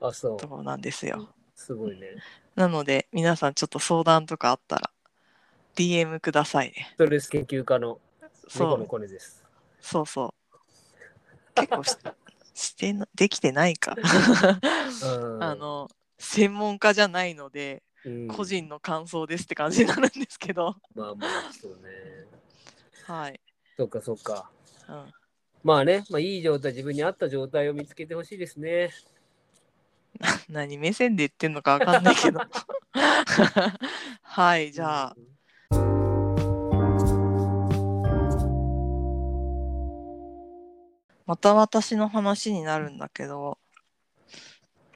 [0.00, 0.48] あ、そうと。
[0.48, 1.28] ころなんですよ。
[1.54, 2.06] すごいね。
[2.54, 4.90] なので皆さんちょっと相談とかあったら
[5.74, 6.90] DM くださいね。
[6.94, 7.98] ストレス研究家の
[8.48, 9.44] そう猫のコネです。
[9.80, 10.58] そうそう。
[11.54, 11.96] 結構し
[12.54, 13.96] してなできてないか。
[13.96, 17.87] うんあ、の専門家じゃないのでうん
[18.28, 20.76] 個人の感想ですって感じになるんですけど。
[20.94, 21.78] まあまあ、そうね。
[23.04, 23.40] はい。
[23.76, 24.50] そっかそっか。
[24.88, 25.12] うん
[25.64, 28.90] まあね、まあいい状態、自分に合った状態を見つけてほしいですね。
[30.48, 32.40] 何目線で言ってんのかわかんないけど
[34.22, 35.16] はいじゃあ
[41.26, 43.58] また私の話になるんだけど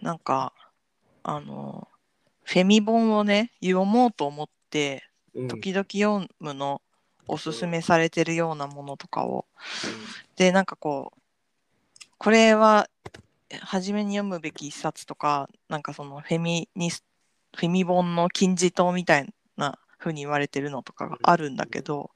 [0.01, 0.53] なんか
[1.23, 1.89] あの
[2.53, 5.03] フェミ本をね読もうと思って
[5.35, 6.83] うん、時々読むの
[7.27, 9.47] おすすめされてるようなものとかを。
[10.37, 11.21] でなんかこう
[12.19, 12.89] これは
[13.61, 17.03] 初めに読むべき一冊とかなんかそのフェミニス
[17.57, 22.11] フェミ本の金字塔みたいな風に言われてるのとかがあるんだけど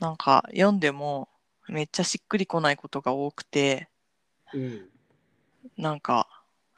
[0.00, 1.28] なんか読んでも
[1.68, 3.88] めっちゃしっくりこないことが多くて
[4.54, 4.88] うん。
[5.76, 6.28] なんか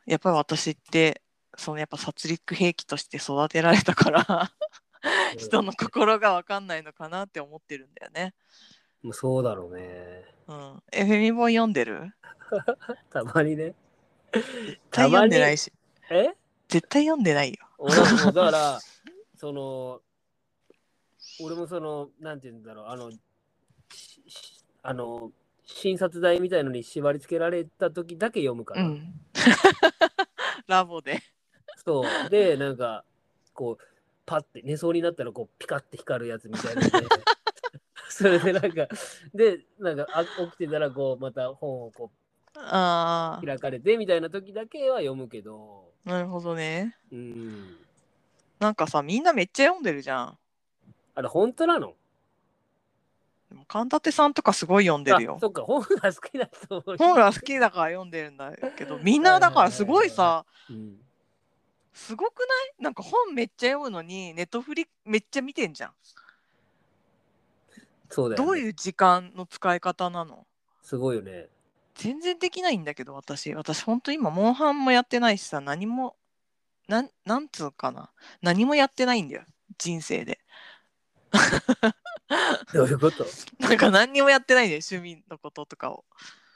[0.06, 1.20] やっぱり私って
[1.58, 4.52] そのやっぱ殺戮兵器として育てられたから
[5.36, 8.32] 人の心が分かんないのかなって思ってるんだよね。
[9.02, 10.24] もうそうだろうね。
[10.46, 12.14] うん、えフェミ本読んでる？
[13.10, 13.74] たまにね。
[14.32, 15.72] 絶対読んでないし
[16.10, 16.34] え？
[16.68, 17.56] 絶対読んでないよ。
[17.78, 18.80] 俺もだから、
[19.36, 20.00] その、
[21.40, 23.10] 俺もその、なんて言うんだろう、あの、
[24.82, 25.32] あの、
[25.64, 28.82] 診察台みたいのに縛り付けられた時だけ読むから。
[28.82, 29.12] うん、
[30.66, 31.22] ラボで。
[31.88, 32.28] そう。
[32.28, 33.02] で、なんか、
[33.54, 33.84] こう、
[34.26, 37.06] パッて寝そうになったら、こう、ピカッて光るやつみたいなので。
[38.10, 38.88] それでなんか、
[39.34, 42.10] で、なんかあ起きてたら、こう、また本をこ
[42.56, 46.96] あう開かれてみたいな時だけは読むけど、あなるほどね。
[47.10, 47.76] うん。
[48.58, 50.38] なんかさみんなめっちゃ読んでるじゃん。
[51.14, 51.94] あれ、本当なの？
[53.50, 55.40] でも神立さんとかすごい読んでるよあ。
[55.40, 60.98] そっか、本が好きな人もいる本が好きだから読んでるんだけどみんなだからすごいさうん
[61.98, 62.82] すごくない？
[62.84, 65.90] なんか本めっちゃ読むのにネットフリめっちゃ見てんじゃん。
[68.08, 68.46] そうだよ、ね。
[68.46, 70.46] どういう時間の使い方なの？
[70.80, 71.48] すごいよね。
[71.96, 73.52] 全然できないんだけど私。
[73.52, 76.14] 私ほんと今モンハンもやってないしさ何も
[76.86, 78.10] なんなんつうかな。
[78.40, 79.42] 何もやってないんだよ
[79.76, 80.38] 人生で。
[82.72, 83.26] どういうこと？
[83.58, 86.04] なんか何にもやってないんだよ趣味のこととかを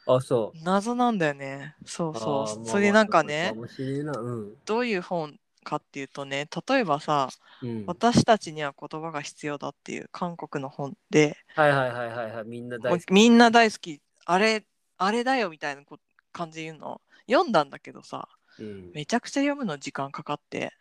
[0.06, 0.64] あ、そう。
[0.64, 4.20] 謎なんだよねそうあそうーまあそれでなんかねまあな。
[4.20, 4.54] うん。
[4.64, 7.28] どういう本かっていうとね例えばさ
[7.62, 12.44] うん、私たちには言葉が必要だっていう韓国の本ではいはいはいはいはい。
[12.46, 13.10] みんなも大好き。
[13.10, 14.64] うみんな大好きあれ
[14.98, 15.98] あれだよみたいなこ
[16.32, 17.00] 感じで言うの？
[17.30, 20.72] 読んだんだけどさうん、めちゃくちゃ読むの時間かかって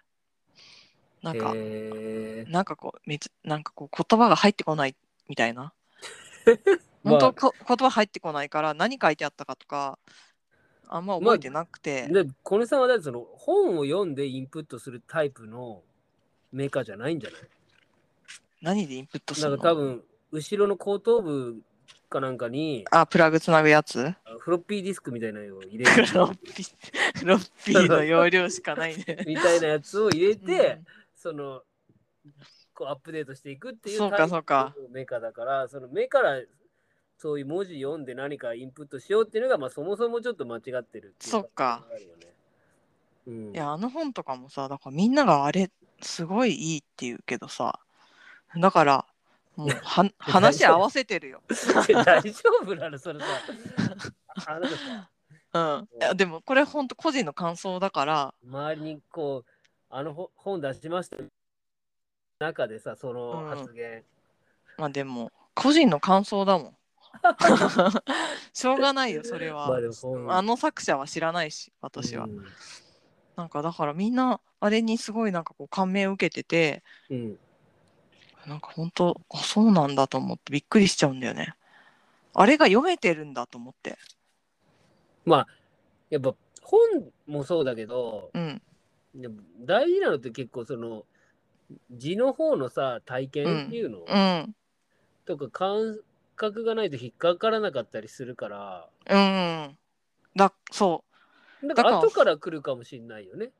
[1.21, 4.95] なんかへーなんかこうめつなんかこう言葉が入ってこない
[5.29, 6.55] みたいなまあ
[7.03, 9.97] 本当こ言葉入ってこないから何書いてあったかとか
[10.87, 15.81] あんま覚えてなくて、で、このさんはだってその本を読んでインプットするタイプの
[16.51, 17.41] メーカーじゃないんじゃない？
[18.61, 21.61] 何でインプットすなんるのか多分、後ろの後頭部
[22.09, 24.13] かなんかに、あプラグつなぐやつ？
[24.39, 29.23] フロッピーディスクみたいなのを入れ フるロッピーフロッピーの容量しかないね。
[29.25, 30.85] みたいなやつを入れて、うん。
[31.15, 31.63] その、
[32.73, 36.41] こうアップデートしていくっていうそうかタイプそうかのメーカーだから、その目から
[37.21, 41.85] そういう文字読んで何かインプットしようっていうのが、まあそもそもちょっと間違ってるっていうそっか。
[43.27, 45.69] うん、いやあの本とかもさだからみんながあれ
[46.01, 47.79] すごいいいって言うけどさ
[48.57, 49.05] だから
[49.55, 51.43] もうは話合わせてるよ。
[52.03, 52.31] 大丈
[52.63, 53.25] 夫なのそれさ。
[54.47, 55.09] あなたさ、
[55.53, 59.51] うん、いやでもこれ本当個人の感想だから周りにこう、
[59.91, 61.17] あのほ本出しました
[62.39, 64.03] 中でさ、その発言。
[64.79, 66.77] まあでも個人の感想だもん。
[68.53, 69.67] しょうがないよ それは。
[70.25, 72.25] まああの作者は知らないし私は。
[72.25, 72.45] うん
[73.37, 77.39] なんかだからみんなあれにすごいなんかこう感銘を受けててうん。
[78.45, 81.55] なんか本当あそうなんだと思ってびっくりしちゃうんだよね。
[82.33, 83.97] あれが読めてるんだと思って。
[85.25, 85.47] まあ、
[86.09, 86.79] やっぱ本
[87.27, 88.61] もそうだけど、うん
[89.13, 91.05] でも大事なのって結構その
[91.91, 94.55] 字の方のさ体験っていうの、うん
[95.25, 95.99] とか感
[96.41, 98.89] 覚がないと引っかからなかったりするから。
[99.07, 99.77] うん。
[100.35, 101.03] だそ
[101.61, 101.99] なんだかから。
[101.99, 103.45] 後から来るかもしれないよね。
[103.45, 103.51] う。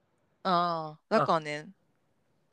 [0.43, 0.97] あ。
[1.09, 1.19] あ。
[1.19, 1.69] だからね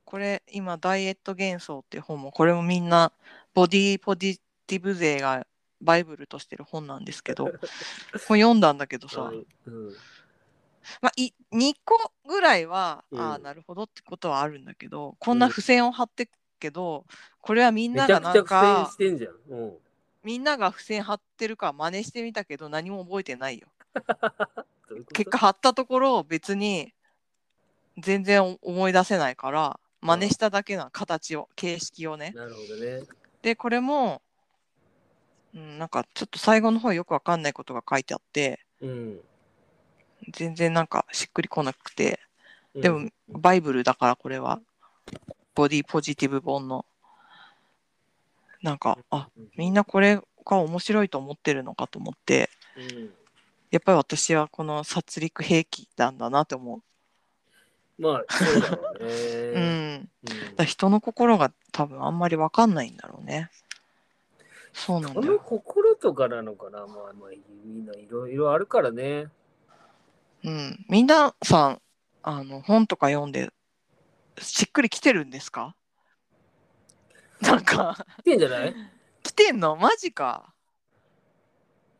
[0.04, 3.12] これ今「ダイエット幻想」っていう本もこれもみんな
[3.54, 5.46] ボディポジティブ勢が
[5.80, 7.44] バイブルとしてる本なんですけど
[8.26, 9.96] これ読んだんだけどさ、うんうん。
[11.02, 13.20] まあ、い2個ぐらいは、うん。
[13.20, 17.06] ああなるほどってことはあるんだけどこんな付箋を貼ってくけど
[17.40, 19.34] これはみんめながなんかしてんじゃん。
[19.48, 19.78] うん
[20.24, 23.68] みんなが付箋貼ってるから真似してみたけど何も覚えてないよ。
[24.88, 26.92] どういう結果貼ったところ別に
[27.98, 32.32] 全然思い出せないから真似しただけな形を形式をね。
[32.34, 33.02] なるほどね。
[33.42, 34.22] でこれも、
[35.54, 39.20] うん、なんかちょっと最後の方よくわかんないことが書いてあってうん。
[40.32, 42.20] 全然なんかしっくりこなくて
[42.74, 44.60] うんでもバイブルだからこれは
[45.54, 46.84] ボディポジティブ本の
[48.62, 53.10] なんかあみんなこれが面白いと思ってるのかと思ってうん
[53.70, 56.80] やっぱり私はこの殺戮兵器なんだなって思
[57.98, 59.06] まあ、そうだろう う。
[59.06, 60.08] うね。
[60.58, 63.50] うん人の心が多分あんまりわかんないんだろうね。
[64.72, 65.38] そうなんだよ。
[65.40, 67.30] 心とかなのかな、まあ、まあ、
[67.64, 69.28] みんないろいろあるからね。
[70.44, 70.84] うん。
[70.88, 71.82] 皆さん、
[72.22, 73.50] あの、本とか読んで、
[74.40, 75.74] しっくりきてるんですか？
[77.40, 78.74] なんか、来てんじゃない？
[79.22, 79.76] 来てんの？
[79.76, 80.54] マジか。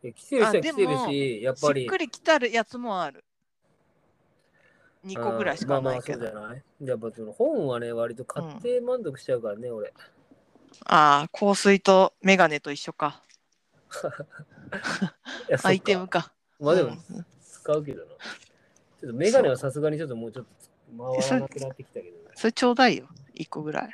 [0.03, 1.85] いや来てる人は来てるもし、やっしぱり。
[1.85, 3.23] っくりきたるやつもある。
[5.05, 6.25] 2個ぐらいしかないけど。
[6.25, 6.87] まあまあそうじゃない？
[6.87, 9.93] やっぱその本はね、割と買って満足しちゃうからね、俺。
[10.85, 13.23] ああ、香水とメガネと一緒か。
[15.63, 16.31] アイテムか。
[16.59, 18.11] まあでもうん使うけどな。
[18.99, 22.31] ちょっとメガネはさすがにちょっともうちょっと回らなくなってきたけどね。
[22.35, 23.07] それちょうだいよ。
[23.35, 23.89] 1個ぐらい。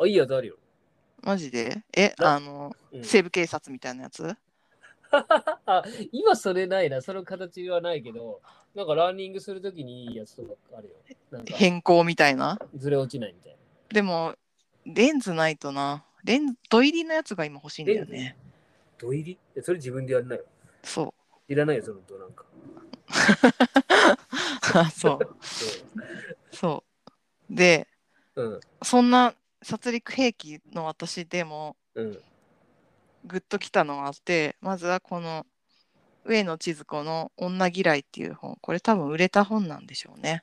[0.00, 0.56] あ、いいやつあるよ。
[1.22, 1.82] マジで？
[1.94, 4.36] え、なあの、うん西部警察みたいなやつ？
[5.66, 8.40] あ今それないな、その形はないけど、
[8.74, 10.94] なんかランニングするときにいいやつとかあるよ。
[11.30, 12.58] なんか変更みたいな？
[12.76, 13.58] ずれ落ちないみたいな。
[13.90, 14.34] でも、
[14.86, 16.04] レンズないとな。
[16.24, 18.36] レンズ、土入りのやつが今欲しいんだよね。
[18.98, 19.32] 土入り？
[19.32, 20.44] いやそれ自分でやるなよ。
[20.82, 21.14] そ
[21.48, 22.44] いらないよ、その土なんか。
[24.88, 24.90] う。
[24.90, 26.56] そう。
[26.56, 26.84] そ
[27.50, 27.54] う。
[27.54, 27.86] で、
[28.34, 28.60] うん。
[28.82, 32.18] そんな殺戮兵器の私でも、うん。
[33.24, 35.46] グッときたのがあって、まずはこの
[36.24, 38.56] 上野千鶴子の「女嫌い」っていう本。
[38.60, 40.42] これ多分売れた本なんでしょうね。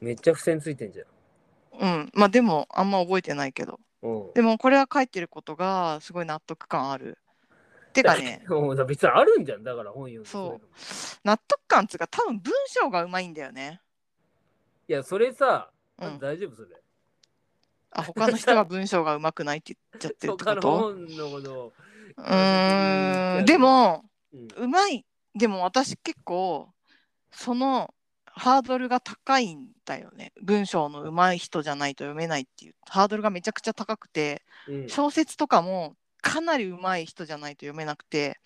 [0.00, 1.06] めっちゃ付箋ついてんじゃん。
[1.80, 2.10] うん。
[2.12, 3.80] まあでも、あんま覚えてないけど。
[4.02, 4.32] うん。
[4.34, 7.18] でもこれは書いてることがすごい納得感ある。
[7.92, 8.44] てかね、
[8.88, 9.62] 別にあるんじゃん。
[9.62, 10.68] だから本読んでそう
[11.22, 13.80] 納得感っつうか多分文章がうまいんだよね。
[14.88, 16.83] いや、それさ、うん大丈夫それ。
[17.94, 21.72] あ他の人が文章がうまくないって言っちゃってるって 他のこと。
[22.16, 23.44] うーん。
[23.46, 24.04] でも
[24.56, 25.06] うまい。
[25.34, 26.68] でも私結構
[27.32, 27.92] その
[28.26, 30.32] ハードルが高いんだよね。
[30.42, 32.74] 文章のうまい人じゃないと読めないっていう。
[32.88, 34.88] ハードルがめちゃくちゃ高くてうん。
[34.88, 38.40] 小説とかもかなりうまい人じゃないと読めなくて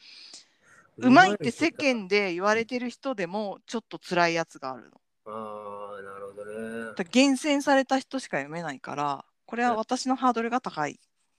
[0.98, 5.00] うまいって世間で言われてる人でもちょっと辛いやつがあるの。
[5.26, 7.04] ああ、なるほどね。
[7.10, 10.94] 厳選された人しか読めないからこれは私のハードルが高いっ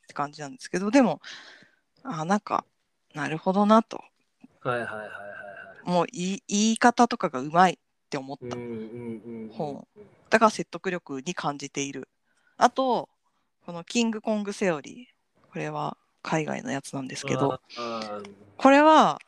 [0.07, 1.22] て感じなんですけどでも
[2.03, 2.66] あなんか
[3.14, 4.03] なるほどなと。
[4.62, 5.10] はいはいはいはいは
[5.86, 5.89] い。
[5.89, 7.78] もう言い言い方とかがうまいっ
[8.10, 9.49] て思った、うんうんうんうん。
[9.53, 9.88] 本
[10.32, 12.10] だから説得力に感じている。
[12.57, 13.10] あと
[13.68, 15.51] このキングコングセオリー。
[15.51, 17.62] これは海外のやつなんですけど。
[18.57, 19.20] これは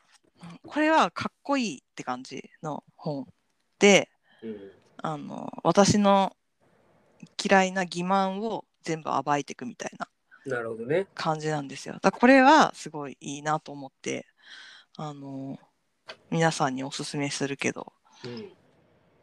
[0.66, 3.28] これはかっこいいって感じの本。
[3.78, 4.08] で
[4.42, 4.72] うん。
[4.96, 6.36] あの私の
[7.42, 10.08] 嫌いな欺瞞を全部暴いていくみたいな
[10.44, 11.06] なるほどね。
[11.14, 11.94] 感じなんですよ。
[11.94, 14.26] だからこれはすごいいいなと思って
[14.96, 15.58] あの
[16.30, 17.92] 皆さんにおすすめするけど
[18.24, 18.52] うん。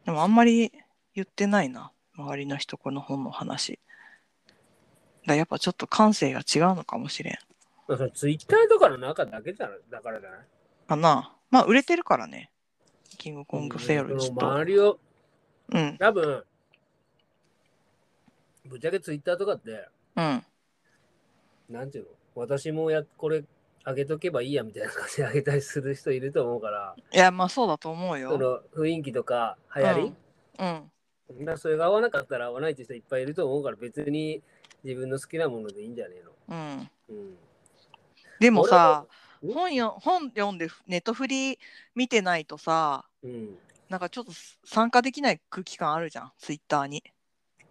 [0.06, 0.72] でもあんまり
[1.14, 3.78] 言ってないな周りの人この本の話。
[5.26, 7.34] だやっぱちょっと感性が違うのかもしれん
[8.14, 10.40] ツイッターとかの中だけじゃだからじゃない？
[10.88, 11.36] かな。
[11.50, 12.50] まあ売れてるからね。
[13.18, 14.46] キングコングセオルちょっと。
[14.46, 14.98] 周りを、
[15.72, 16.44] うん多分、
[18.70, 20.42] ぶっちゃけツイッターとかって、うん
[21.68, 22.10] なんていうの？
[22.36, 23.44] 私もやこれ
[23.84, 28.38] 上げとけばいいやみたいな感じで上げたりする人いると思うから、いやまあそうだと思うそよ。
[28.38, 30.14] の雰囲気とか流行り、
[30.60, 30.90] うん
[31.38, 34.42] だからそれが合わなかったら合わないって人いっぱいいると思うから別に
[34.82, 36.30] 自分の好きなものでいいんじゃねえの？
[36.48, 37.16] うん。
[37.16, 37.36] うん、
[38.40, 39.06] でもさ
[39.42, 41.58] 俺本よ本読んでネットフリ
[41.94, 43.50] 見てないとさうん。
[43.88, 44.32] なんかちょっと
[44.64, 47.02] 参加できない空気感あるじゃんツイッターに。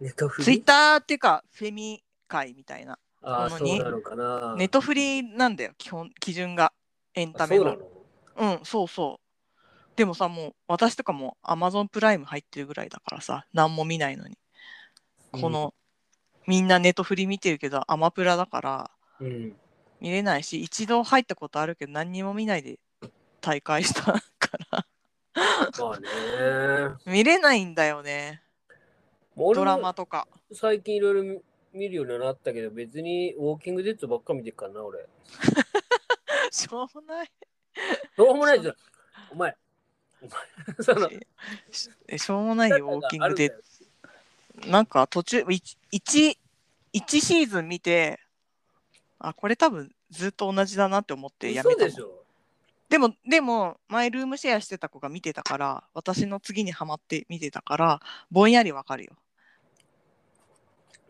[0.00, 0.44] ネットフリ？
[0.44, 2.98] ツイッターっていうかフェミ界みたいな。
[3.22, 4.54] ああ、なのにそうなのかな。
[4.56, 6.72] ネットフリなんだよ基本基準が。
[7.14, 7.78] エンタメそうなの？
[8.36, 9.60] うんそうそう。
[9.96, 14.38] でもさもう私とかもアマゾンプライム入ってるぐらいだからさ何も見ないのに。
[15.32, 15.74] この、
[16.46, 18.90] みんなネットフリ見てるけどアマプラだから
[19.20, 19.54] うん、
[20.00, 22.78] 見れないし一度入ったことあるけど何にも見ないで
[23.40, 24.18] 大会したか
[24.70, 24.86] ら。
[25.34, 26.08] まあね。
[27.06, 28.42] 見れないんだよね
[29.54, 31.40] ドラマとか最近いろいろ見
[31.72, 35.06] 見るようになったけど、別にウォーキングデッドばっか見てるからな、俺。
[36.50, 37.30] しょうもない
[38.16, 38.76] どうもないじゃん。
[39.30, 39.56] お前。
[40.20, 40.34] お前。
[40.82, 41.08] その、
[41.70, 46.38] しえしょうもないよウォーキングであるんだよなんか途中 1, 1,
[46.92, 48.20] 1シーズン見て
[49.18, 52.24] あこれ多分ずっと同じだなって思ってやめたでしょ。
[52.90, 59.12] でもでも前ルームシェアしてた子が見てたから私の次にハマって見てたからぼんやりわかるよ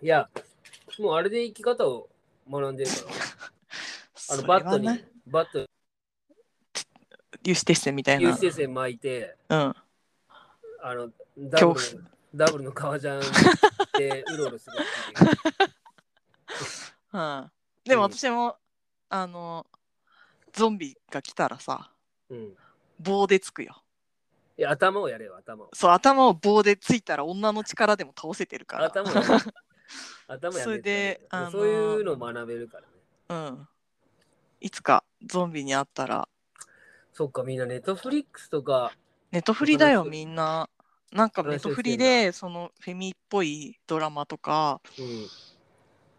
[0.02, 0.28] いや、
[0.98, 2.08] もうあれで生き方を
[2.50, 3.10] 学んでるから。
[4.34, 5.66] あのバットにバットに
[7.42, 9.74] 有刺鉄線みたいな有刺鉄線巻いて、うん
[10.82, 13.20] あの、ダブ恐ルのダブルの革ジャン
[13.98, 15.38] で うろうろするっていう。
[17.12, 17.50] うん、
[17.84, 18.56] でもうん私も、
[19.08, 19.66] あの
[20.52, 21.90] ゾンビが来たらさ
[22.28, 22.56] うん。
[23.00, 23.82] 棒でつくよ
[24.56, 25.70] いや、頭をやれよ、頭を。
[25.72, 29.14] そう頭を棒でついたら女の力でも倒せてるから頭を。
[30.28, 32.88] 頭やそれであのそういうのを学べるからね。
[33.28, 33.68] うん。
[34.60, 36.28] いつかゾンビに会ったら。
[37.12, 38.92] そっか、みんなネットフリックスとか、
[39.32, 40.68] ネットフリだよみんな。
[41.12, 45.28] なんかネットフリでそのフェミっぽいドラマとかうん。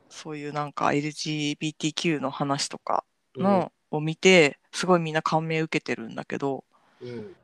[0.09, 3.05] そういうなんか LGBTQ の話とか
[3.37, 3.43] うん。
[3.43, 6.65] の、を見てすごいみんな感銘受けてるんだけど。
[7.01, 7.35] うん。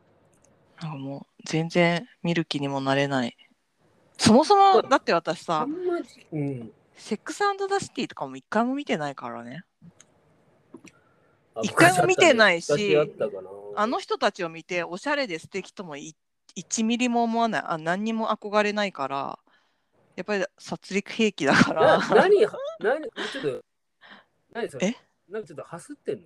[0.81, 3.35] なんかもう全然見る気にもなれない
[4.17, 5.67] そもそもだって私あさ
[6.31, 6.71] うん。
[6.95, 7.39] セックス
[7.69, 9.63] ザ・シティとかも一回も見てないからね。
[11.55, 12.97] あ一回も見てないし昔
[13.75, 16.15] あの人たちを見ておしゃれで素敵ともい
[16.55, 17.63] 1ミリも思わない。
[17.65, 19.37] あ何にも憧れないから
[20.15, 21.99] やっぱり殺戮兵器だから。
[21.99, 23.63] な何、何、ちょっと、
[24.51, 24.87] 何それ？
[24.87, 24.95] え？
[25.31, 26.21] なんかちょっとハスってんの？
[26.23, 26.25] い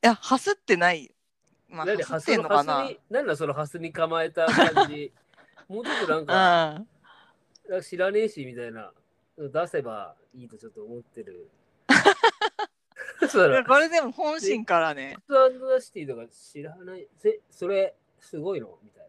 [0.00, 1.14] や、ハスってない。
[1.68, 2.02] まあ、何？
[2.02, 2.88] ハスってんのかな。
[3.10, 5.12] 何だそのハスに構えた感じ。
[5.68, 6.84] もうちょっとなんか、
[7.68, 7.82] うん。
[7.82, 8.92] 知らねえしみたいな、
[9.36, 11.50] 出せばいいとちょっと思ってる。
[13.28, 17.08] そうだこれでも本心からね、セックスザシティとか知らない。
[17.16, 18.78] せそれ、すごいの？
[18.82, 19.08] みたいな。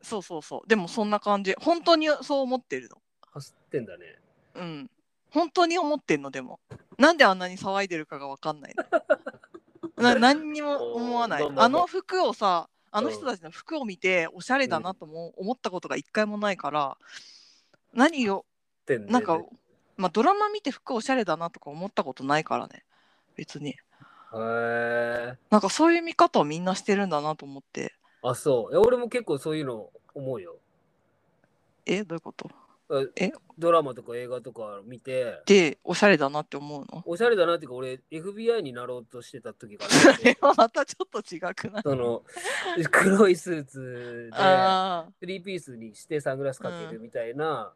[0.00, 0.68] そうそうそう。
[0.68, 1.54] でもそんな感じ。
[1.60, 2.96] 本当にそう思ってるの。
[3.32, 4.18] ハスってんだね。
[4.54, 4.90] うん。
[5.30, 6.60] 本当に思ってんの、でも。
[6.98, 8.84] なんであんなに騒いでるかがわかんないの。
[9.96, 16.96] な何にも思わないあの服をさ、あの人たちの服を見ておしゃれだなとも思ったことが一回もないから、
[17.94, 18.44] 何を、
[18.82, 19.40] ってんねなんか、
[19.96, 22.84] まあドラマ見て服おしゃれだなとか思ったことないからね。
[23.36, 23.70] 別に。
[23.70, 23.76] へ
[24.34, 25.38] え。
[25.50, 27.94] なんかそういう見方をみんなしてるんだなと思って。
[28.22, 28.76] あ、そう。
[28.78, 30.56] 俺も結構そういうの思うよ。
[31.86, 32.50] え、どういうこと？
[32.52, 32.54] あ
[33.16, 37.02] えドラマとか映画とか見て、で、おしゃれだなって思うの？
[37.06, 41.82] おしゃれだなっていうか、俺、FBI になろうとしてた時から、 それはまたちょっと違くない？
[41.84, 42.24] その、
[42.90, 47.72] 黒いスーツで、あスリーピースにしてサングラスかけるみたいな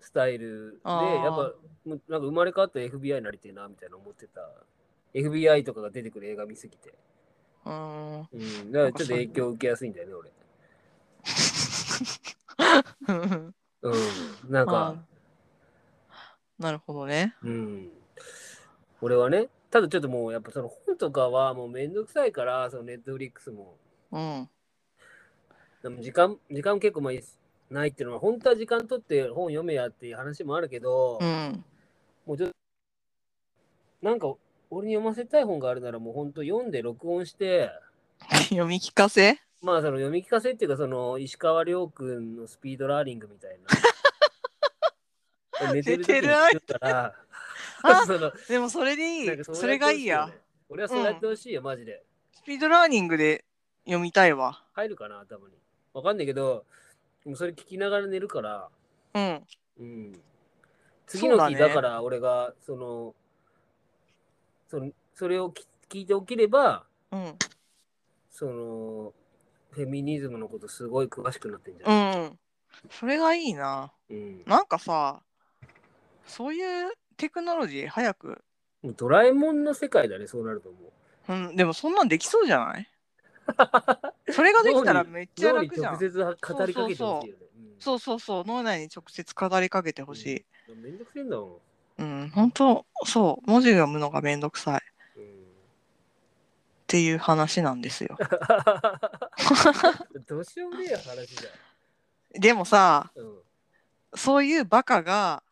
[0.00, 1.54] スタイルで、あーやっぱ、
[1.86, 4.42] なんか生まれ変わったら FBI になりてえな、みたいな思ってた。
[5.14, 6.92] FBI とかが出てくる映画見すぎて。
[7.64, 8.28] うーん。
[8.32, 8.72] うん。
[8.72, 10.30] だからちょっと影響を受けやすいんだよね、俺。
[13.82, 14.50] うん。
[14.50, 14.94] なんか、
[16.58, 17.34] なるほどね。
[17.42, 17.90] うん。
[19.00, 23.76] 俺はね、ただちょっともうやっぱその本とかはもうめんどくさいから、そのネットフリックスも。
[24.10, 24.48] うん。
[25.82, 27.12] でも時間、時間結構まあ
[27.72, 31.64] ないっていうのは、本当は時間取って本読めやっていう話もあるけど、うん。
[32.26, 32.54] もうちょっと、
[34.02, 34.34] なんか
[34.70, 37.70] 俺に読ませたい本があるならもう本当読んで録音して、
[38.50, 39.38] 読み聞かせ？
[39.60, 43.58] まあその読み聞かせっていうかその石川遼君のスピードラーニングみたい
[45.60, 45.68] な。
[45.72, 47.14] 寝てる時に聞くから、
[47.82, 49.44] あそのでもそれでいい。
[49.44, 50.30] それがいいや。。
[50.68, 52.04] 俺はそうやってほしいよ、マジで。
[52.32, 53.44] スピードラーニングで
[53.84, 54.62] 読みたいわ。
[54.74, 55.54] 入るかな、頭に。
[55.94, 56.66] わかんないけど、
[57.24, 58.68] もうそれ聞きながら寝るから、
[59.14, 59.46] うん。
[59.78, 60.20] うん。
[61.06, 63.14] 次の日だから俺が、その、
[64.68, 67.34] そのそれをき聞いておければ、うん。
[68.30, 69.14] その、
[69.70, 72.22] フェミニズムのことすごい詳しくなってんじゃん。
[72.22, 72.38] うん。
[72.90, 73.92] それがいいな。
[74.10, 74.42] うん。
[74.46, 75.22] なんかさ、
[76.26, 78.42] そういうテクノロジー早く？
[78.82, 80.78] もうドラえもんの世界だね、そうなると思
[81.28, 81.32] う。
[81.32, 82.88] うん、でもそんなんできそうじゃない？
[84.30, 85.92] それができたらめっちゃ脳に楽じゃん。
[85.94, 87.46] 直接語りかけてほしいよね。
[87.78, 90.44] そうそうそう、脳内に直接語りかけてほしい。
[90.70, 91.58] うんめんどくせえんだもん。
[91.98, 94.80] うん、本当そう、文字読むのがめんどくさい
[96.88, 98.16] っうんていう話なんですよ。
[100.26, 101.54] どうしようもねえ話だよ。
[102.32, 103.42] でもさ、うん
[104.14, 105.42] そういうバカが、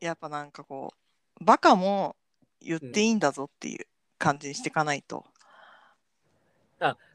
[0.00, 0.94] やっぱなんかこ
[1.40, 2.16] う、バカも
[2.60, 3.86] 言っていいんだぞっていう
[4.18, 5.24] 感じにしていかないと。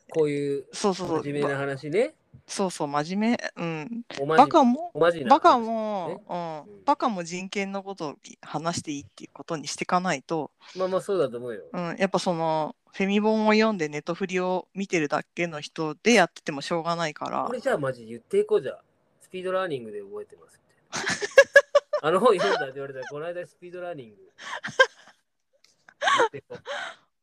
[0.10, 1.24] こういうそうそうそう。
[1.24, 2.14] 真面目なば話ね。
[2.48, 3.54] そうそう、真面目。
[3.56, 4.04] うん。
[4.28, 11.62] バカも、バカも、うんうん、バカも人権のことを話していいっていうことにしていかないと、まあまあそうだと思うよ。
[11.72, 18.82] うん、やっぱそのフェミ本を読んでネトフリを見てるだけの人でやっててもしょうがないからこれじゃあマジ言っていこうじゃあ。
[19.22, 21.28] スピードラーニングで覚えてますって。
[22.06, 24.32] あの本読んだって言われたら、この間スピードラーニング。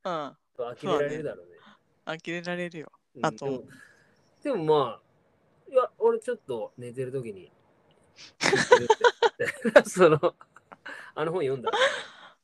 [0.05, 1.57] ううんと呆れられるだろうね。
[2.07, 3.65] 呆れられるようんあとでも
[4.43, 5.03] でもまあ、
[5.71, 7.53] いや、俺ちょっと寝てる時に。
[9.87, 10.35] その、
[11.15, 11.71] あの本読んだ。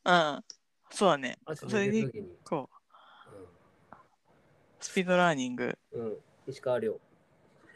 [0.04, 0.44] うん
[0.88, 2.36] そうだねあそれに寝てる時に。
[2.44, 2.76] こう
[4.78, 6.06] スピードラーニングうん。
[6.06, 6.16] うん。
[6.46, 7.00] 石川遼。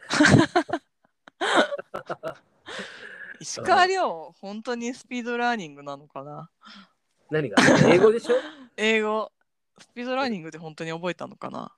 [3.40, 6.48] 石川遼本当にスピードラーニングなのかな？
[7.30, 7.56] 何が？
[7.88, 8.34] 英語でしょ？
[8.76, 9.32] 英語
[9.78, 11.74] スピードラーニングで本当に覚えたのかな？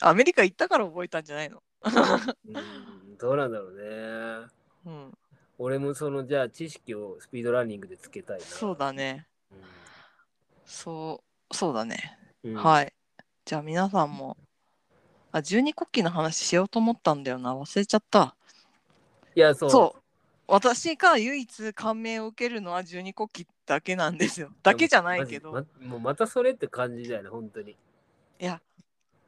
[0.00, 1.62] アメリカ行ったから覚えたんじゃないの？
[1.82, 4.46] うん、どうなんだろうね。
[4.86, 5.18] うん
[5.58, 8.44] 俺もその、じゃあ知識をスピードラーニングでつけたいな。
[8.44, 9.26] そうだね
[10.66, 12.52] そうそうだねうん。
[12.52, 12.54] い。
[12.56, 12.92] はい。
[13.44, 14.36] じゃあ皆さんも、
[15.32, 17.54] あ、十二国旗の話しようと思ったんだよな。
[17.54, 18.36] 忘れちゃった。
[19.34, 19.70] いや、そう。
[19.70, 20.02] そう。
[20.48, 24.50] 私が唯一感銘を受けるのは十二国旗だけなんですよ。
[24.62, 25.52] だけじゃないけど。
[25.52, 27.72] マジまもうまたそれって感じだよね、本当に。
[27.72, 28.60] いや、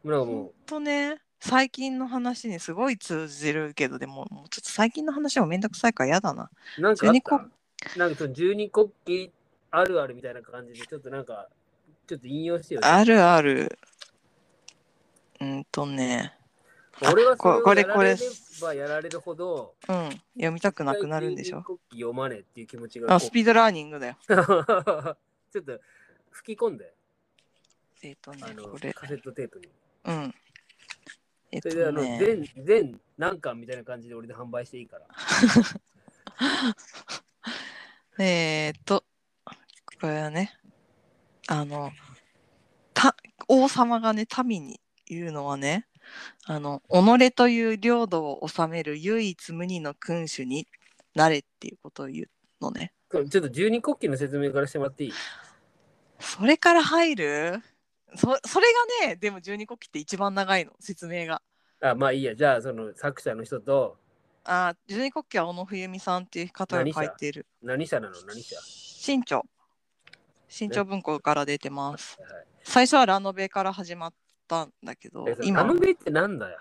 [0.05, 6.51] なんかもほんとね、最近の話にすごい通じるけど、でも、もうちょっと最近の話もめんどくさいから嫌だな。
[6.78, 7.51] う、なんかあっ12た国
[7.97, 9.32] なんかその十二国旗
[9.70, 11.49] あるあるみたいな感じで、ちょっとなんか、
[12.07, 12.80] ちょっと引用してよ。
[12.82, 13.78] あるある。
[15.41, 16.34] うんとね、
[17.01, 18.18] 俺はこれこれやられれ
[18.61, 21.64] ばやられるほど、うん、読みたくなくなるんでしょ？
[21.93, 24.16] 読まねえっていう気持ちがあ、スピードラーニングだよ。
[24.26, 24.36] ちょ
[25.61, 25.78] っと
[26.30, 26.93] 吹き込んで、
[28.03, 28.93] えっ、とねこれ。
[28.93, 29.68] カセットテープに。
[30.07, 30.34] うん。
[31.51, 32.18] えっ、それであの、とね。
[32.18, 35.07] 全、全何巻みたいな感じで俺で販売していいから。
[38.24, 39.05] えー、っと、
[40.01, 40.59] これはね、
[41.46, 41.92] あの、
[42.94, 45.86] た王様がね、民に言うのはね、
[46.44, 50.66] あの、己という領土を治める唯一無二の君主に
[51.14, 52.30] なれっていうことを言う
[52.61, 52.92] のね。
[53.11, 55.12] ちょっと十二国旗の説明からしてもらっていい
[56.20, 57.62] それから入る
[58.16, 58.66] そそれ
[59.02, 61.42] がね、でも十二国旗って一番長いの、説明が。
[61.80, 62.34] あ、まあいいや。
[62.34, 63.96] じゃあ、その作者の人と、
[64.44, 67.46] あ十二国旗は小野冬美さんっていう方が書いている。
[67.62, 68.14] 何社なの？
[68.26, 68.56] 何社？
[68.62, 69.44] 新潮。
[70.48, 72.16] 新潮文庫から出てます。
[72.20, 74.12] はい最初はラノベから始まっ
[74.46, 76.59] たんだけど今ラノベってなんだよ？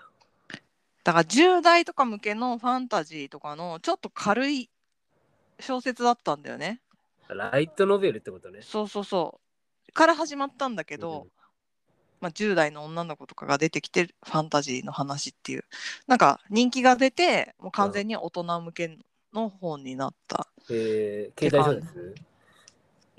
[1.04, 4.70] だから10代とか向けのファンタジーとかのちょっと軽い
[5.60, 6.80] 小説だったんだよね。
[7.28, 8.60] ライトノベルってことね。
[8.62, 9.38] そうそうそ
[9.88, 9.92] う。
[9.92, 11.30] から始まったんだけど、うん
[12.20, 15.64] まあ、10代の女の子とかが出てきてファンタジーの話っていう
[16.06, 18.98] なんか人気が出てもう完全に大人向け
[19.32, 20.48] の本になった。
[20.70, 22.14] えー、携帯小説？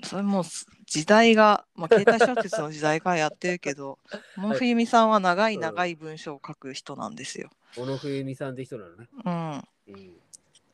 [0.02, 0.44] それも
[0.86, 3.98] 時代が、まあ、携帯小説の時代からやってるけど、
[4.36, 7.50] 小野冬美さんは長い長い文章を書く人なんですよ。
[7.76, 9.08] 小野冬美さんって人なのね。
[9.24, 10.12] うん、うん。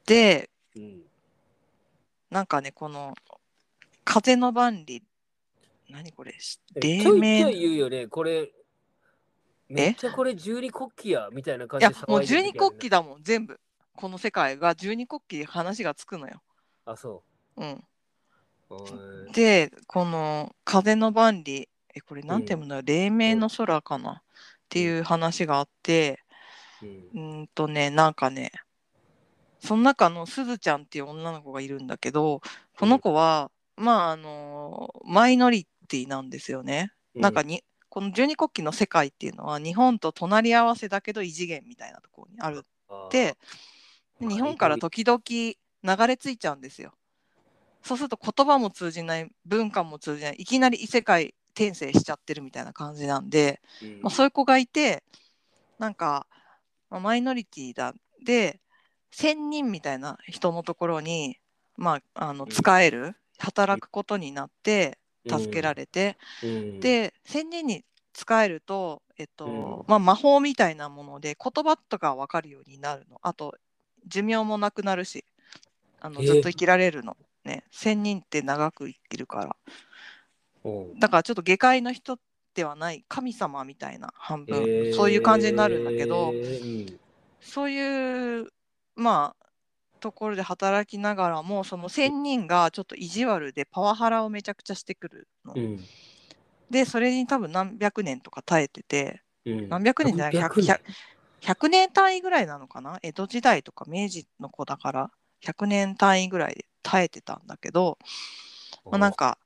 [0.07, 1.03] で、うん。
[2.31, 3.15] なんかね、この
[4.05, 5.03] 風の万里、
[5.91, 6.35] 何これ、
[6.75, 7.61] 黎ちょいちょい明。
[7.61, 8.53] 言うよね、これ、
[9.69, 13.61] めっちゃこれ十二国旗やみたいな感いやじで、もう十二国旗旗だもん、全部。
[13.95, 16.43] この世界が十二国旗で話がつくのよ。
[16.85, 17.23] あ、そ
[17.57, 17.65] う。
[17.65, 17.85] ん、
[18.71, 18.75] う。
[18.75, 19.33] はい。
[19.33, 24.13] で、この風の万里、え、これなんて読むんだろう、黎明の空かな？
[24.13, 26.21] っていう話があって、
[26.83, 26.89] うん。
[27.15, 28.51] うーんとね、なんかね、
[29.61, 32.41] その中のすずちゃんっていう女の子がいるんだけど、
[32.79, 36.93] この子は、まあ、あの、マイノリティなんですよね。
[37.15, 42.63] なんかに、この十二国旗の世界っていうのは、日本と隣り合わせだけど異次元みたいなところにある。
[43.07, 43.37] って、
[44.21, 46.93] で日本から時々流れ着いちゃうんですよ。
[47.83, 54.03] そうすると言葉も通じない、文化も通じない、いきなり異世界転生しちゃってるみたいな感じなんで、うん。
[54.03, 55.05] まあ、そういう子がいて
[55.79, 56.27] なんか、
[56.91, 58.61] まあマイノリティだで
[59.11, 61.39] 仙人みたいな人のところに、
[61.77, 62.51] まあ、あのうん。
[62.51, 69.85] 使える、働くことになって助けられて、うん、で仙人に使えると、えっとうん。
[69.87, 73.19] まあ、魔法みたいなもので言葉とか分かるようになるの。
[73.23, 73.55] あと
[74.07, 75.25] 寿命もなくなるし
[76.01, 76.25] あのえ。
[76.25, 77.65] ーずっと生きられるの、ね。
[77.71, 79.57] 仙人って長く生きるから。
[80.65, 80.69] う。
[80.97, 82.19] んだからちょっと下界の人
[82.55, 84.63] ではない神様みたいな半分、え。
[84.63, 86.99] ーそういう感じになるんだけど、うん。
[87.41, 88.49] そういう
[88.95, 89.46] まあ
[90.01, 95.55] ところで働きながらもその仙人がちょっと意地悪でパワハラをめちゃくちゃしてくるの。
[95.55, 95.81] うん。
[96.71, 99.69] でそれに多分何百年とか耐えててうん。
[99.69, 100.67] 何百年じゃない何百年。
[100.67, 100.81] 100
[101.41, 102.99] 100年単位ぐらいなのかな？
[103.03, 105.11] 江戸時代とか明治の子だから。
[105.41, 107.99] 100年単位ぐらいで耐えてたんだけど、
[108.87, 109.39] まあ、なんか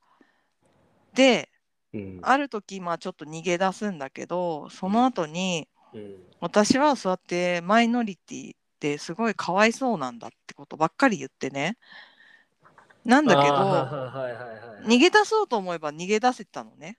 [1.15, 1.51] で
[1.93, 2.21] うん。
[2.23, 6.17] ある時まあちょっと逃げ出すんだけどその後にうん。
[6.41, 11.77] 私はそうやってマイノリティですごいかわいそうなんだってことばっかり言ってね。
[13.05, 16.99] なんだけどはいはい逃げ出そうと思えば逃げ出せたのね。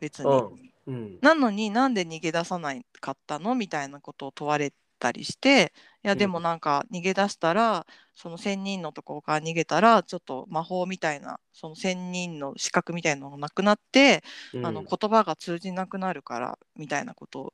[0.00, 0.72] 別に。
[0.88, 6.18] うんなのになんで逃げ出さないかったのみたいなことを問われたりしていやうん。
[6.18, 14.66] でもなんか逃げ出したら、その仙人のところから逃げたらちょっと魔法みたいなその仙人の資格みたいなのがなくなって、うん。
[14.66, 17.52] あの言葉が通じなくなるからみたいなことを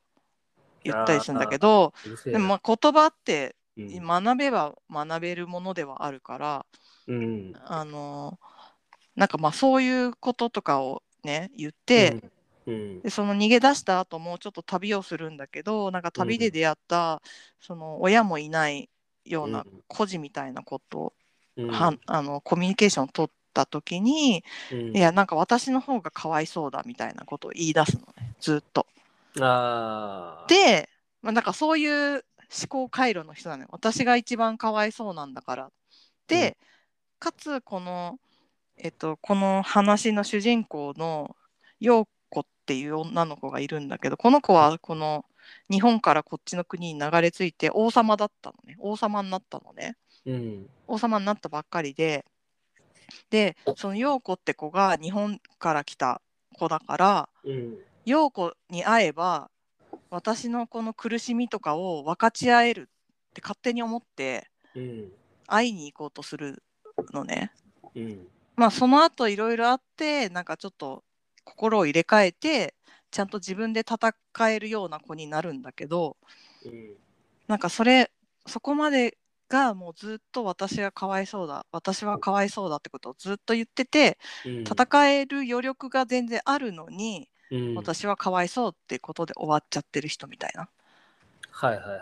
[0.83, 1.93] 言ったりするんだけど
[2.25, 6.65] でもまあ言葉ってうん学べば学べるものではあるから、
[7.07, 7.53] うん。
[7.65, 8.39] あの
[9.15, 12.21] なんかまあそういうこととかをね言って、
[12.67, 12.73] うん。
[12.73, 13.01] うん。
[13.01, 17.21] でその逃げ出した後もちょっと旅をするんだけどなんか旅で出会った、
[17.59, 18.89] その親もいない
[19.25, 19.83] ようなうん。
[19.87, 21.13] 孤児みたいなことを、
[21.57, 21.67] うん。
[21.69, 24.97] はあのコミュニケーションを取った時に、うん。
[24.97, 28.85] いやなんか私の方がかわいそうだみたいなことを言い出すのねずっと。
[30.47, 30.89] で、
[31.21, 33.69] まあ、なんかそういう思考回路の人なのよ。
[33.71, 35.71] 私が一番かわいそうなんだから。
[36.27, 36.57] で、
[37.19, 38.19] かつこの、
[38.77, 41.35] えっと、この話の主人公の
[41.79, 45.25] 陽子っていう女の子がいるんだけどこの子はこの
[45.69, 48.77] 日本からこっちの国に流れ着いて王様だったのね。
[48.79, 49.95] 王様になったのね。
[50.25, 50.69] うん。
[50.87, 52.25] 王様になったばっかりで。
[53.31, 56.21] でその陽子って子が日本から来た
[56.53, 57.77] 子だからうん。
[58.05, 59.49] 陽子に会えば
[60.09, 62.89] 私のこの苦しみとかを分かち合える
[63.29, 65.11] って勝手に思ってうん。
[65.47, 66.61] 会いに行こうとする
[67.11, 67.51] のね。
[67.95, 68.27] うん。
[68.55, 71.03] まあその後いろいろあってなんかちょっと
[71.43, 72.75] 心を入れ替えて
[73.11, 74.13] ちゃんと自分で戦
[74.49, 76.17] えるような子になるんだけど
[76.65, 76.95] うん。
[77.47, 78.11] なんかそれ
[78.45, 79.17] そこまで
[79.49, 84.61] がもうずっと私がかわいそうだ私はかわいそうだってことをずっと言っててうん。
[84.61, 87.75] 戦える余力が全然あるのにうん。
[87.75, 90.69] 私はかわいそうってことで終わっちゃってる人みたいな。
[91.51, 91.99] はいはいはいはい。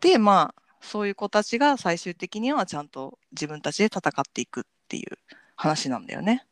[0.00, 5.18] でまあそういう子たちが最終的にはちゃんと自分たちで戦っていくっていう
[5.56, 6.46] 話なんだよね。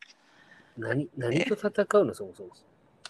[0.76, 2.51] 何何と戦うのそもそも。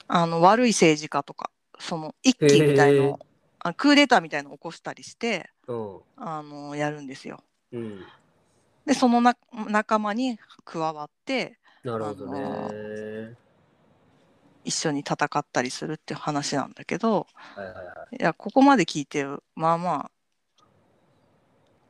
[0.06, 3.18] あの悪い政治家とかその一揆みたいのを
[3.58, 5.98] あクーデターみたいのを起こしたりしてうん。
[6.16, 7.42] あのやるんですよ。
[7.72, 8.04] うん。
[8.86, 9.36] でそのな
[9.68, 13.36] 仲間に加わってなるほどね
[14.68, 20.12] 一緒に戦ったりするっていう話なんだけどはいはいはいいやここまで聞いてまあまあ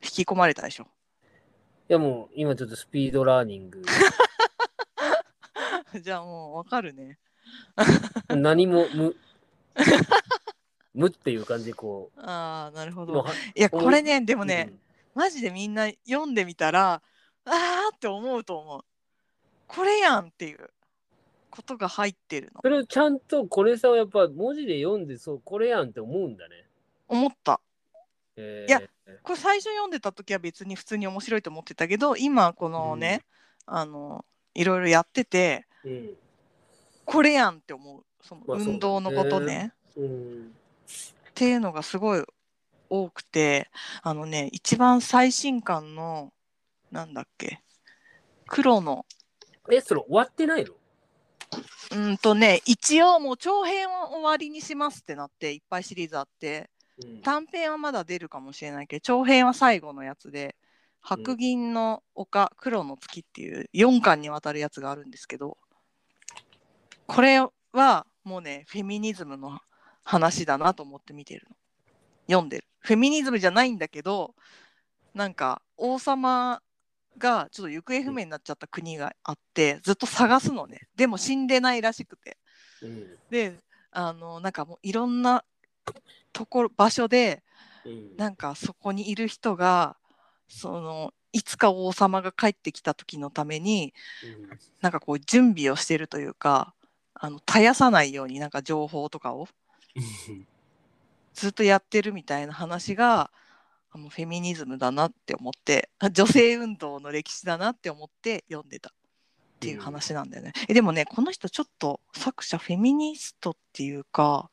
[0.00, 0.86] 引き込まれたでしょ。
[1.88, 3.82] いやもう今ちょっとスピードラーニング
[6.00, 7.18] じゃあもうわかるね。
[8.28, 9.16] 何も無
[10.94, 13.26] 無っていう感じでこああなるほど。
[13.56, 14.72] いやこれねでもね、
[15.14, 17.02] マジでみんな読んでみたら
[17.44, 18.84] あーって思うと思う。
[19.66, 20.70] これやんっていう
[21.50, 22.60] ことが入ってるの。
[22.62, 26.66] それをちゃんとこれさはやっぱ文字で読んでそうこれやんって思うんだね。
[27.08, 27.60] 思った。
[28.36, 28.80] えー、いや
[29.22, 33.24] これ最初読んでた時は別に普通に面白いと思ってたけど今このね、
[33.66, 34.24] あの
[34.54, 36.10] いろいろやっててうん。
[37.04, 38.04] これやんって思う。
[38.20, 39.72] その運動のことね。
[39.96, 40.52] うん。
[41.30, 42.24] っていうのがすごい
[42.90, 43.70] 多くて
[44.02, 46.32] あのね一番最新刊の
[46.90, 47.62] なんだっけ
[48.46, 49.04] 黒の
[49.70, 50.72] えそれ終わってないの？
[51.92, 56.70] うんとね一応もう長編を終わりにしますってなっていっぱいシリーズあって
[57.02, 57.22] うん。
[57.22, 60.56] 短編はまだ出るかもしれないけど長編は最後のやつで
[61.00, 65.56] 「白銀の丘黒の月」っていう4巻にわたるやつがあるんですけど
[67.06, 67.40] これ
[67.72, 69.58] はもうねフェミニズムの
[70.04, 71.56] 話だなと思って見てるの。
[72.28, 72.64] 読んでる。
[72.80, 74.34] フェミニズムじゃないんだけど
[75.14, 76.62] なんか王様
[77.16, 80.88] がちょっと行方不明になっちゃった国があってずっと探すのね。
[80.96, 82.38] でも死んでないらしくて。
[82.82, 83.06] うん。
[83.30, 83.58] で
[83.90, 85.44] あのなんかもういろんな
[86.32, 87.42] ところ場所で
[87.84, 88.16] うん。
[88.16, 89.96] なんかそこにいる人が
[90.48, 93.94] そのいつか王様が帰ってきた時のために
[94.24, 94.58] うん。
[94.80, 96.74] なんかこう準備をしてるというか
[97.14, 99.48] あの絶やさないようになんか情報とかを
[101.34, 103.30] ずっとやってるみたいな話が
[103.90, 108.92] あのフェミニズムだなって思ってあ 女性運動の歴史だなって思って読んでたっ
[109.60, 110.52] ていう話なんだよね。
[110.68, 114.50] えでもねこの人ちょっと作者フェミニストっていうか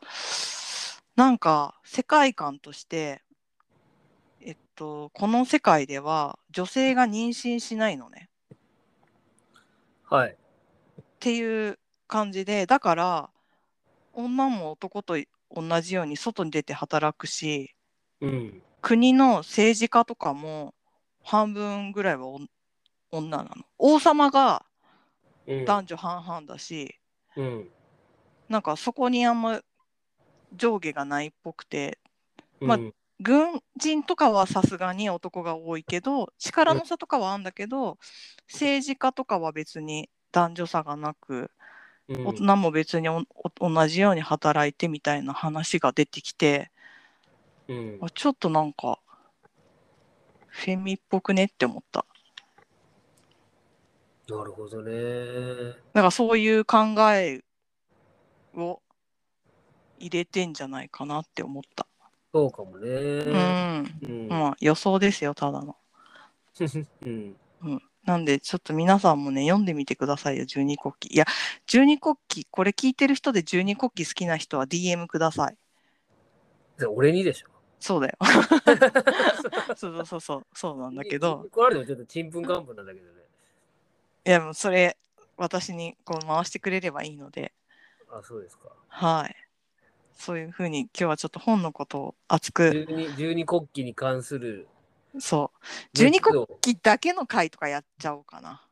[1.15, 3.21] なんか世界観として
[4.41, 8.29] えっとこの世界では女性が妊娠しないのね
[10.03, 10.31] はい。
[10.31, 13.29] っていう感じでだから
[14.13, 15.17] 女も男と
[15.51, 17.75] 同じように外に出て働くし
[18.21, 18.61] うん。
[18.85, 20.75] 国の政治家とかも
[21.23, 22.39] 半分ぐらいはお
[23.09, 24.63] 女なの王様が
[25.47, 25.65] うん。
[25.65, 26.95] 男女半々だし、
[27.35, 27.69] うん。
[28.47, 29.61] なんかそこにあんま
[30.55, 31.97] 上下がないっぽくて
[32.59, 37.97] まあうん軍人とかはさすがに男が多いけど力の差とかはあるんだけど、
[38.51, 41.49] 政治家とかは別に男女差がなく、
[42.09, 46.69] うん大人も別に同じように働いてみたいな話が出てきて
[47.67, 48.99] うんあちょっとなんか
[50.47, 52.05] フェミっぽくねって思った
[54.27, 55.75] なるほどね。
[55.93, 56.77] だからそういう考
[57.13, 57.43] え
[58.55, 58.81] を
[59.99, 61.85] 入れてんじゃないかなって思った、
[62.33, 62.89] そうかもね。
[62.89, 64.27] うんうん。
[64.29, 65.75] まあ予想ですよただの
[67.05, 67.35] うん。
[68.03, 71.25] なんでちょっと皆さんもね読んでみてくださいよ十二国旗いや
[71.65, 75.57] 十二国旗これ聞いてる人で十二国旗好きな人は DM ください
[76.77, 77.54] で俺にでしょ。
[77.79, 78.17] そうだよ
[79.75, 83.21] そうそうそうそうそうなんだけどこれでもちょっとちんぷんかんぷんなんだけどね。
[84.25, 84.97] いやもうそれ
[85.37, 87.53] 私にこう回してくれればいいので
[88.09, 88.69] あ、そうですか。
[88.87, 89.35] はい
[90.15, 94.67] そういうふうに今日はちょっと本のことを熱く十二十二国旗に関する
[95.19, 98.65] そう十二国旗だけの回とかやっちゃおうかな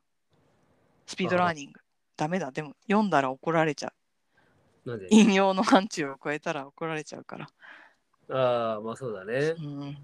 [1.06, 1.80] スピードラーニング
[2.16, 3.93] ダメだでも読んだら怒られちゃ
[4.86, 7.49] う引用の範疇を超えたら怒られちゃうから
[8.30, 9.61] ああ、まあそうだねう。
[9.61, 9.97] ん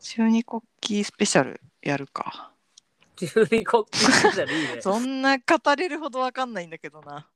[0.00, 2.52] 中二国旗スペシャルやるか。
[3.16, 4.82] 十二国旗じゃいいね。
[4.82, 7.28] そんな語れるほどわかんないんだけどな。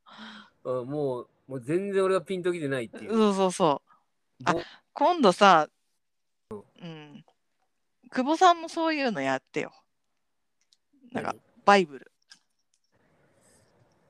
[0.63, 3.11] うんもう、もう全然俺がピンときてないっていう。
[3.11, 4.43] そうそうそう。
[4.43, 4.61] あぼ
[4.93, 5.69] 今度さ、
[6.51, 7.25] うん。
[8.09, 9.71] 久保さんもそういうのやってよ。
[11.11, 11.35] なんか、
[11.65, 12.11] バイブル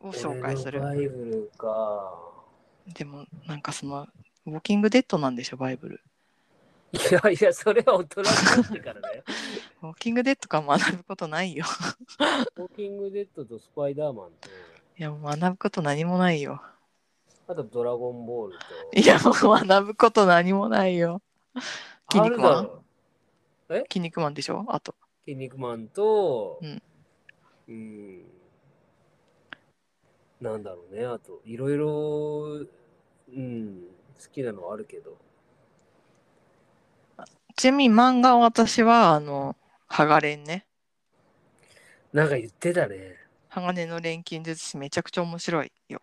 [0.02, 0.80] を紹介する。
[0.82, 2.20] 俺のバイブルか。
[2.88, 4.08] でも、なんかその、
[4.48, 6.02] ウォーキングデッドなんでしょ、バイブル。
[6.94, 8.32] いやいや、それは大人にな
[8.70, 9.24] ってからだよ。
[9.84, 11.66] ウォーキングデッドから学ぶことないよ。
[12.56, 14.48] ウォーキングデッドとスパイダーマンと、
[14.98, 16.62] いや、学ぶこと何もないよ。
[17.46, 18.66] あとドラゴンボールと。
[18.98, 21.22] いや、学ぶこと何もないよ。
[22.10, 22.58] 筋肉マン？
[22.58, 22.68] ある
[23.68, 24.66] だろ筋肉マンでしょ？
[24.70, 24.96] あと。
[25.26, 26.82] 筋肉マンと、うん。
[27.68, 28.26] うん。
[30.40, 32.66] なんだろうね、あと、いろいろ、
[33.28, 33.84] うん、
[34.20, 35.18] 好きなのはあるけど。
[37.56, 39.56] ちなみに漫画は私は、あの、
[39.88, 40.66] ハガレンね。
[42.14, 43.18] なんか言ってたね。
[43.50, 46.02] 鋼の錬金術師めちゃくちゃ面白いよ。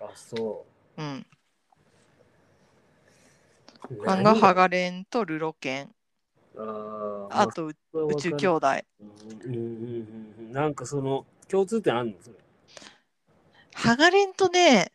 [0.00, 0.64] あ、そ
[0.96, 1.26] うん。
[3.90, 3.94] う。
[4.06, 5.94] 漫画ハガレンとルロケン。
[6.56, 7.74] あーあと、宇
[8.20, 8.68] 宙兄弟。
[9.00, 9.08] うん
[9.44, 12.14] うんうんうんなんかその共通点あるの？
[12.22, 12.36] それ
[13.74, 14.92] ハガレンとね、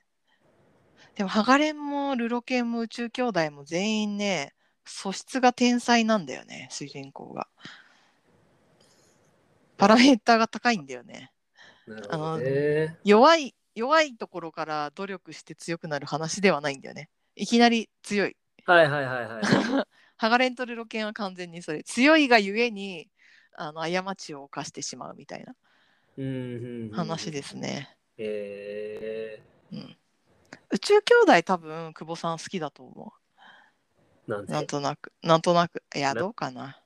[1.15, 4.53] でもハガレンもルロケンも宇宙兄弟も全員ね、
[4.85, 7.47] 素質が天才なんだよね、主人公が。
[9.77, 11.31] パラメーターが高いんだよね。
[11.87, 12.97] なるほどね。
[13.03, 17.09] 弱い弱いところから努力して強くなる話ではないんだよね。
[17.35, 18.35] いきなり強い。
[18.65, 19.43] はいはいはいはい。
[20.17, 23.07] ハガレントルロケンは完全にそれ強いがゆえに
[23.55, 25.55] あの過ちを犯してしまうみたいな
[26.93, 27.95] 話ですね。
[28.17, 29.41] え
[29.71, 29.97] うん、
[30.71, 36.79] 宇宙兄弟多分久保さん好きだと思ー、なんなんとなくなんとなくいやなどうかな。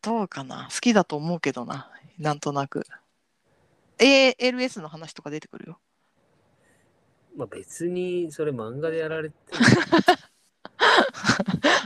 [0.00, 2.84] どうかな好きだと思うけどななんとなく。
[3.98, 5.78] ALS の話とか出てくるよ。
[7.36, 9.36] まあ別にそれ漫画でやられて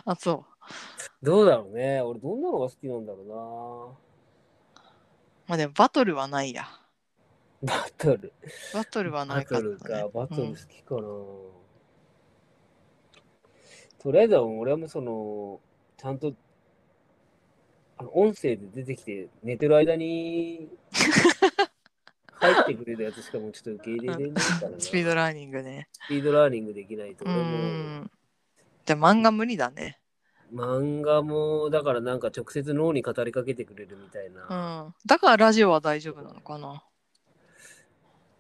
[0.04, 0.44] あそ
[1.22, 2.00] どうだろうね。
[2.00, 3.26] 俺どんなのが好きなんだろう。
[5.48, 6.68] まあでもバトルはないや。
[7.66, 8.32] バトル。
[8.72, 9.76] バトルはなバいかった、ね。
[9.76, 10.08] トルか。
[10.14, 11.00] バトルうん好きかな。
[13.98, 15.60] とりあえずは俺はもうその、
[15.96, 16.32] ちゃんと、
[17.98, 20.68] あの音声で出てきて寝てる間に
[22.34, 24.80] 入ってくれるやつしかもうちょっと受け入れれないからな。
[24.80, 25.88] スピードラーニングね。
[25.92, 27.42] スピードラーニングできないとう俺も。
[27.42, 28.10] ん。
[28.84, 29.98] じゃあ漫画無理だね。
[30.52, 34.84] 漫画も、だからなんか直接脳に語りかけてくれるみたいな。
[34.84, 34.94] うん。
[35.06, 36.84] だからラジオは大丈夫なのかな。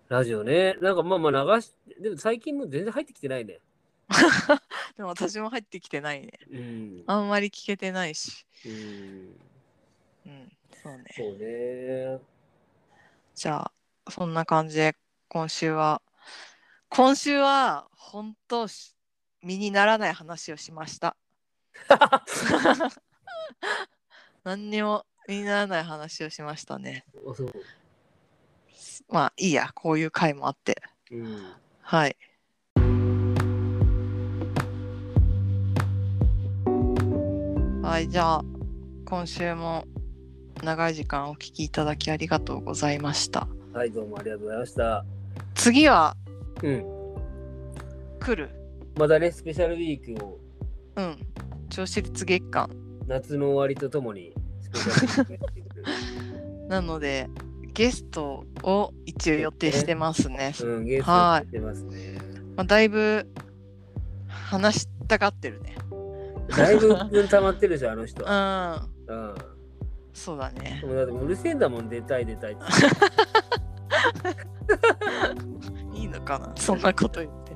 [0.08, 0.76] ラジオね。
[0.80, 3.60] なんかまあまあ流し、でも最近も全然入ってきてないね。
[4.96, 6.32] でも私も入ってきてないね。
[6.50, 7.04] うん。
[7.06, 8.46] あんまり聞けてないし。
[8.64, 9.36] うん。
[10.26, 10.52] うん。
[10.82, 11.04] そうね。
[11.16, 12.20] そうね。
[13.34, 13.72] じゃあ、
[14.10, 14.96] そんな感じで
[15.28, 16.02] 今週は、
[16.88, 18.94] 今週は本当し
[19.42, 21.16] 身にならない話をしました。
[24.44, 27.04] 何にも身にならない話をしましたね。
[29.08, 30.82] まあいいや、こういう回もあって。
[31.10, 31.52] うん。
[31.80, 32.16] はい。
[37.82, 38.44] はい、じゃあ
[39.04, 39.84] 今週も
[40.62, 43.46] 長い時間お聞きいただきありがとうございました。
[43.72, 45.04] はい、どうもありがとうございました。
[45.54, 46.16] 次は
[46.62, 46.84] うん。
[48.18, 48.50] 来る？
[48.96, 50.38] まだね、スペシャルウィークを
[50.96, 51.18] うん。
[51.68, 52.68] 銚子立月間。
[53.06, 54.32] 夏の終わりとともに。
[56.68, 57.28] なので
[57.76, 60.54] ゲストを一応予定してますね。
[60.62, 62.18] うん、ゲストやってますね。
[62.56, 63.28] まあ、だいぶ
[64.28, 65.76] 話したがってるね。
[66.56, 68.88] だいぶ分溜まってるじゃん、あの人うは。
[69.06, 69.12] ん。
[69.12, 69.34] うん。
[70.14, 70.86] そうだねで。
[70.86, 72.62] もだってうるせえんだもん、出たい出たいって。
[75.98, 77.54] いいのかなそんなこと言って。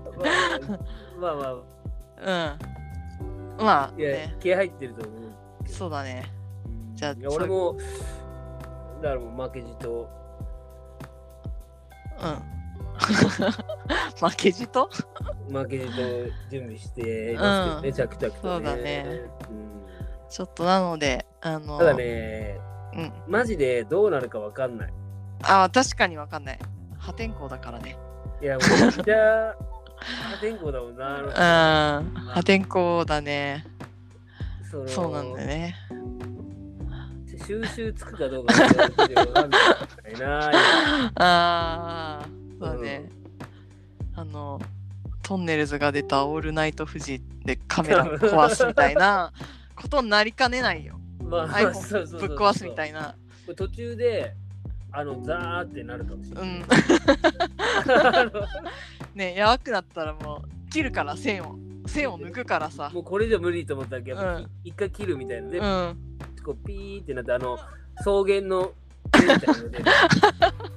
[1.19, 1.55] まあまあ、
[3.59, 3.65] うん。
[3.65, 4.37] まあいや、ね。
[4.39, 5.21] 気合入ってると思う。
[5.67, 6.31] そうだね。
[6.93, 7.79] じゃあ俺も、
[9.03, 10.09] だからもう負けじと、
[12.21, 12.61] うん。
[14.29, 14.91] 負けじと？
[15.49, 15.93] 負けじと
[16.51, 18.33] 準備していますけどね、着々と、ね。
[18.43, 19.71] そうだねうん
[20.29, 22.61] ちょっとなので、あの、ただね、
[22.95, 23.13] うん。
[23.27, 24.93] マジでどうなるかわかんない。
[25.43, 26.59] あ確かにわかんない。
[26.99, 27.97] 破天荒だからね。
[28.41, 29.57] いや、もうめっちゃ
[29.99, 31.99] 破天荒だもんな。
[31.99, 32.15] うん。
[32.15, 33.67] 破天荒だね。
[34.87, 35.75] そうなんだよね。
[37.47, 39.59] 収集つくかどうかわかんな
[40.11, 40.51] いな。
[41.17, 42.29] ああ、
[42.59, 43.09] そうだね。
[44.15, 44.61] あの、
[45.23, 49.33] トンネルズが出たオールナイトフジでカメラ壊すみたいな
[49.77, 51.01] ことになりかねないよ。
[51.23, 53.15] まあ、ぶっ壊すみたいな。
[53.57, 54.35] 途中で、
[54.93, 56.59] あの、ザーってなるかもしれうない。
[56.59, 56.65] ん。
[58.17, 58.33] あ の
[59.15, 61.59] ねやばくなったらもう切るから線を。
[61.87, 62.91] 線を抜くからさ。
[62.93, 65.49] もうこれじゃ無理と思ったら、やっぱうん一回切るみたいな。
[65.51, 65.97] で、うん。
[66.43, 67.59] こうピーってなって、あの、
[68.01, 68.73] 草原の、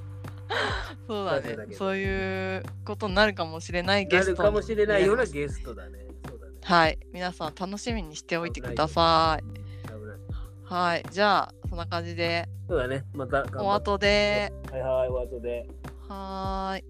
[1.06, 1.74] そうだね。
[1.74, 6.06] そういうことになるかもしれないゲなストるかもしれないようなねゲストだね。
[6.28, 6.52] そうだね。
[6.62, 6.98] はい。
[7.12, 9.44] 皆さん楽しみにしておいてください。
[10.64, 11.04] はい。
[11.10, 13.04] じゃあ、そんな感じで、そうだね。
[13.12, 13.74] また頑お。
[13.74, 14.50] 後で。
[14.72, 15.68] はいはい、お後で。
[16.08, 16.84] はーい。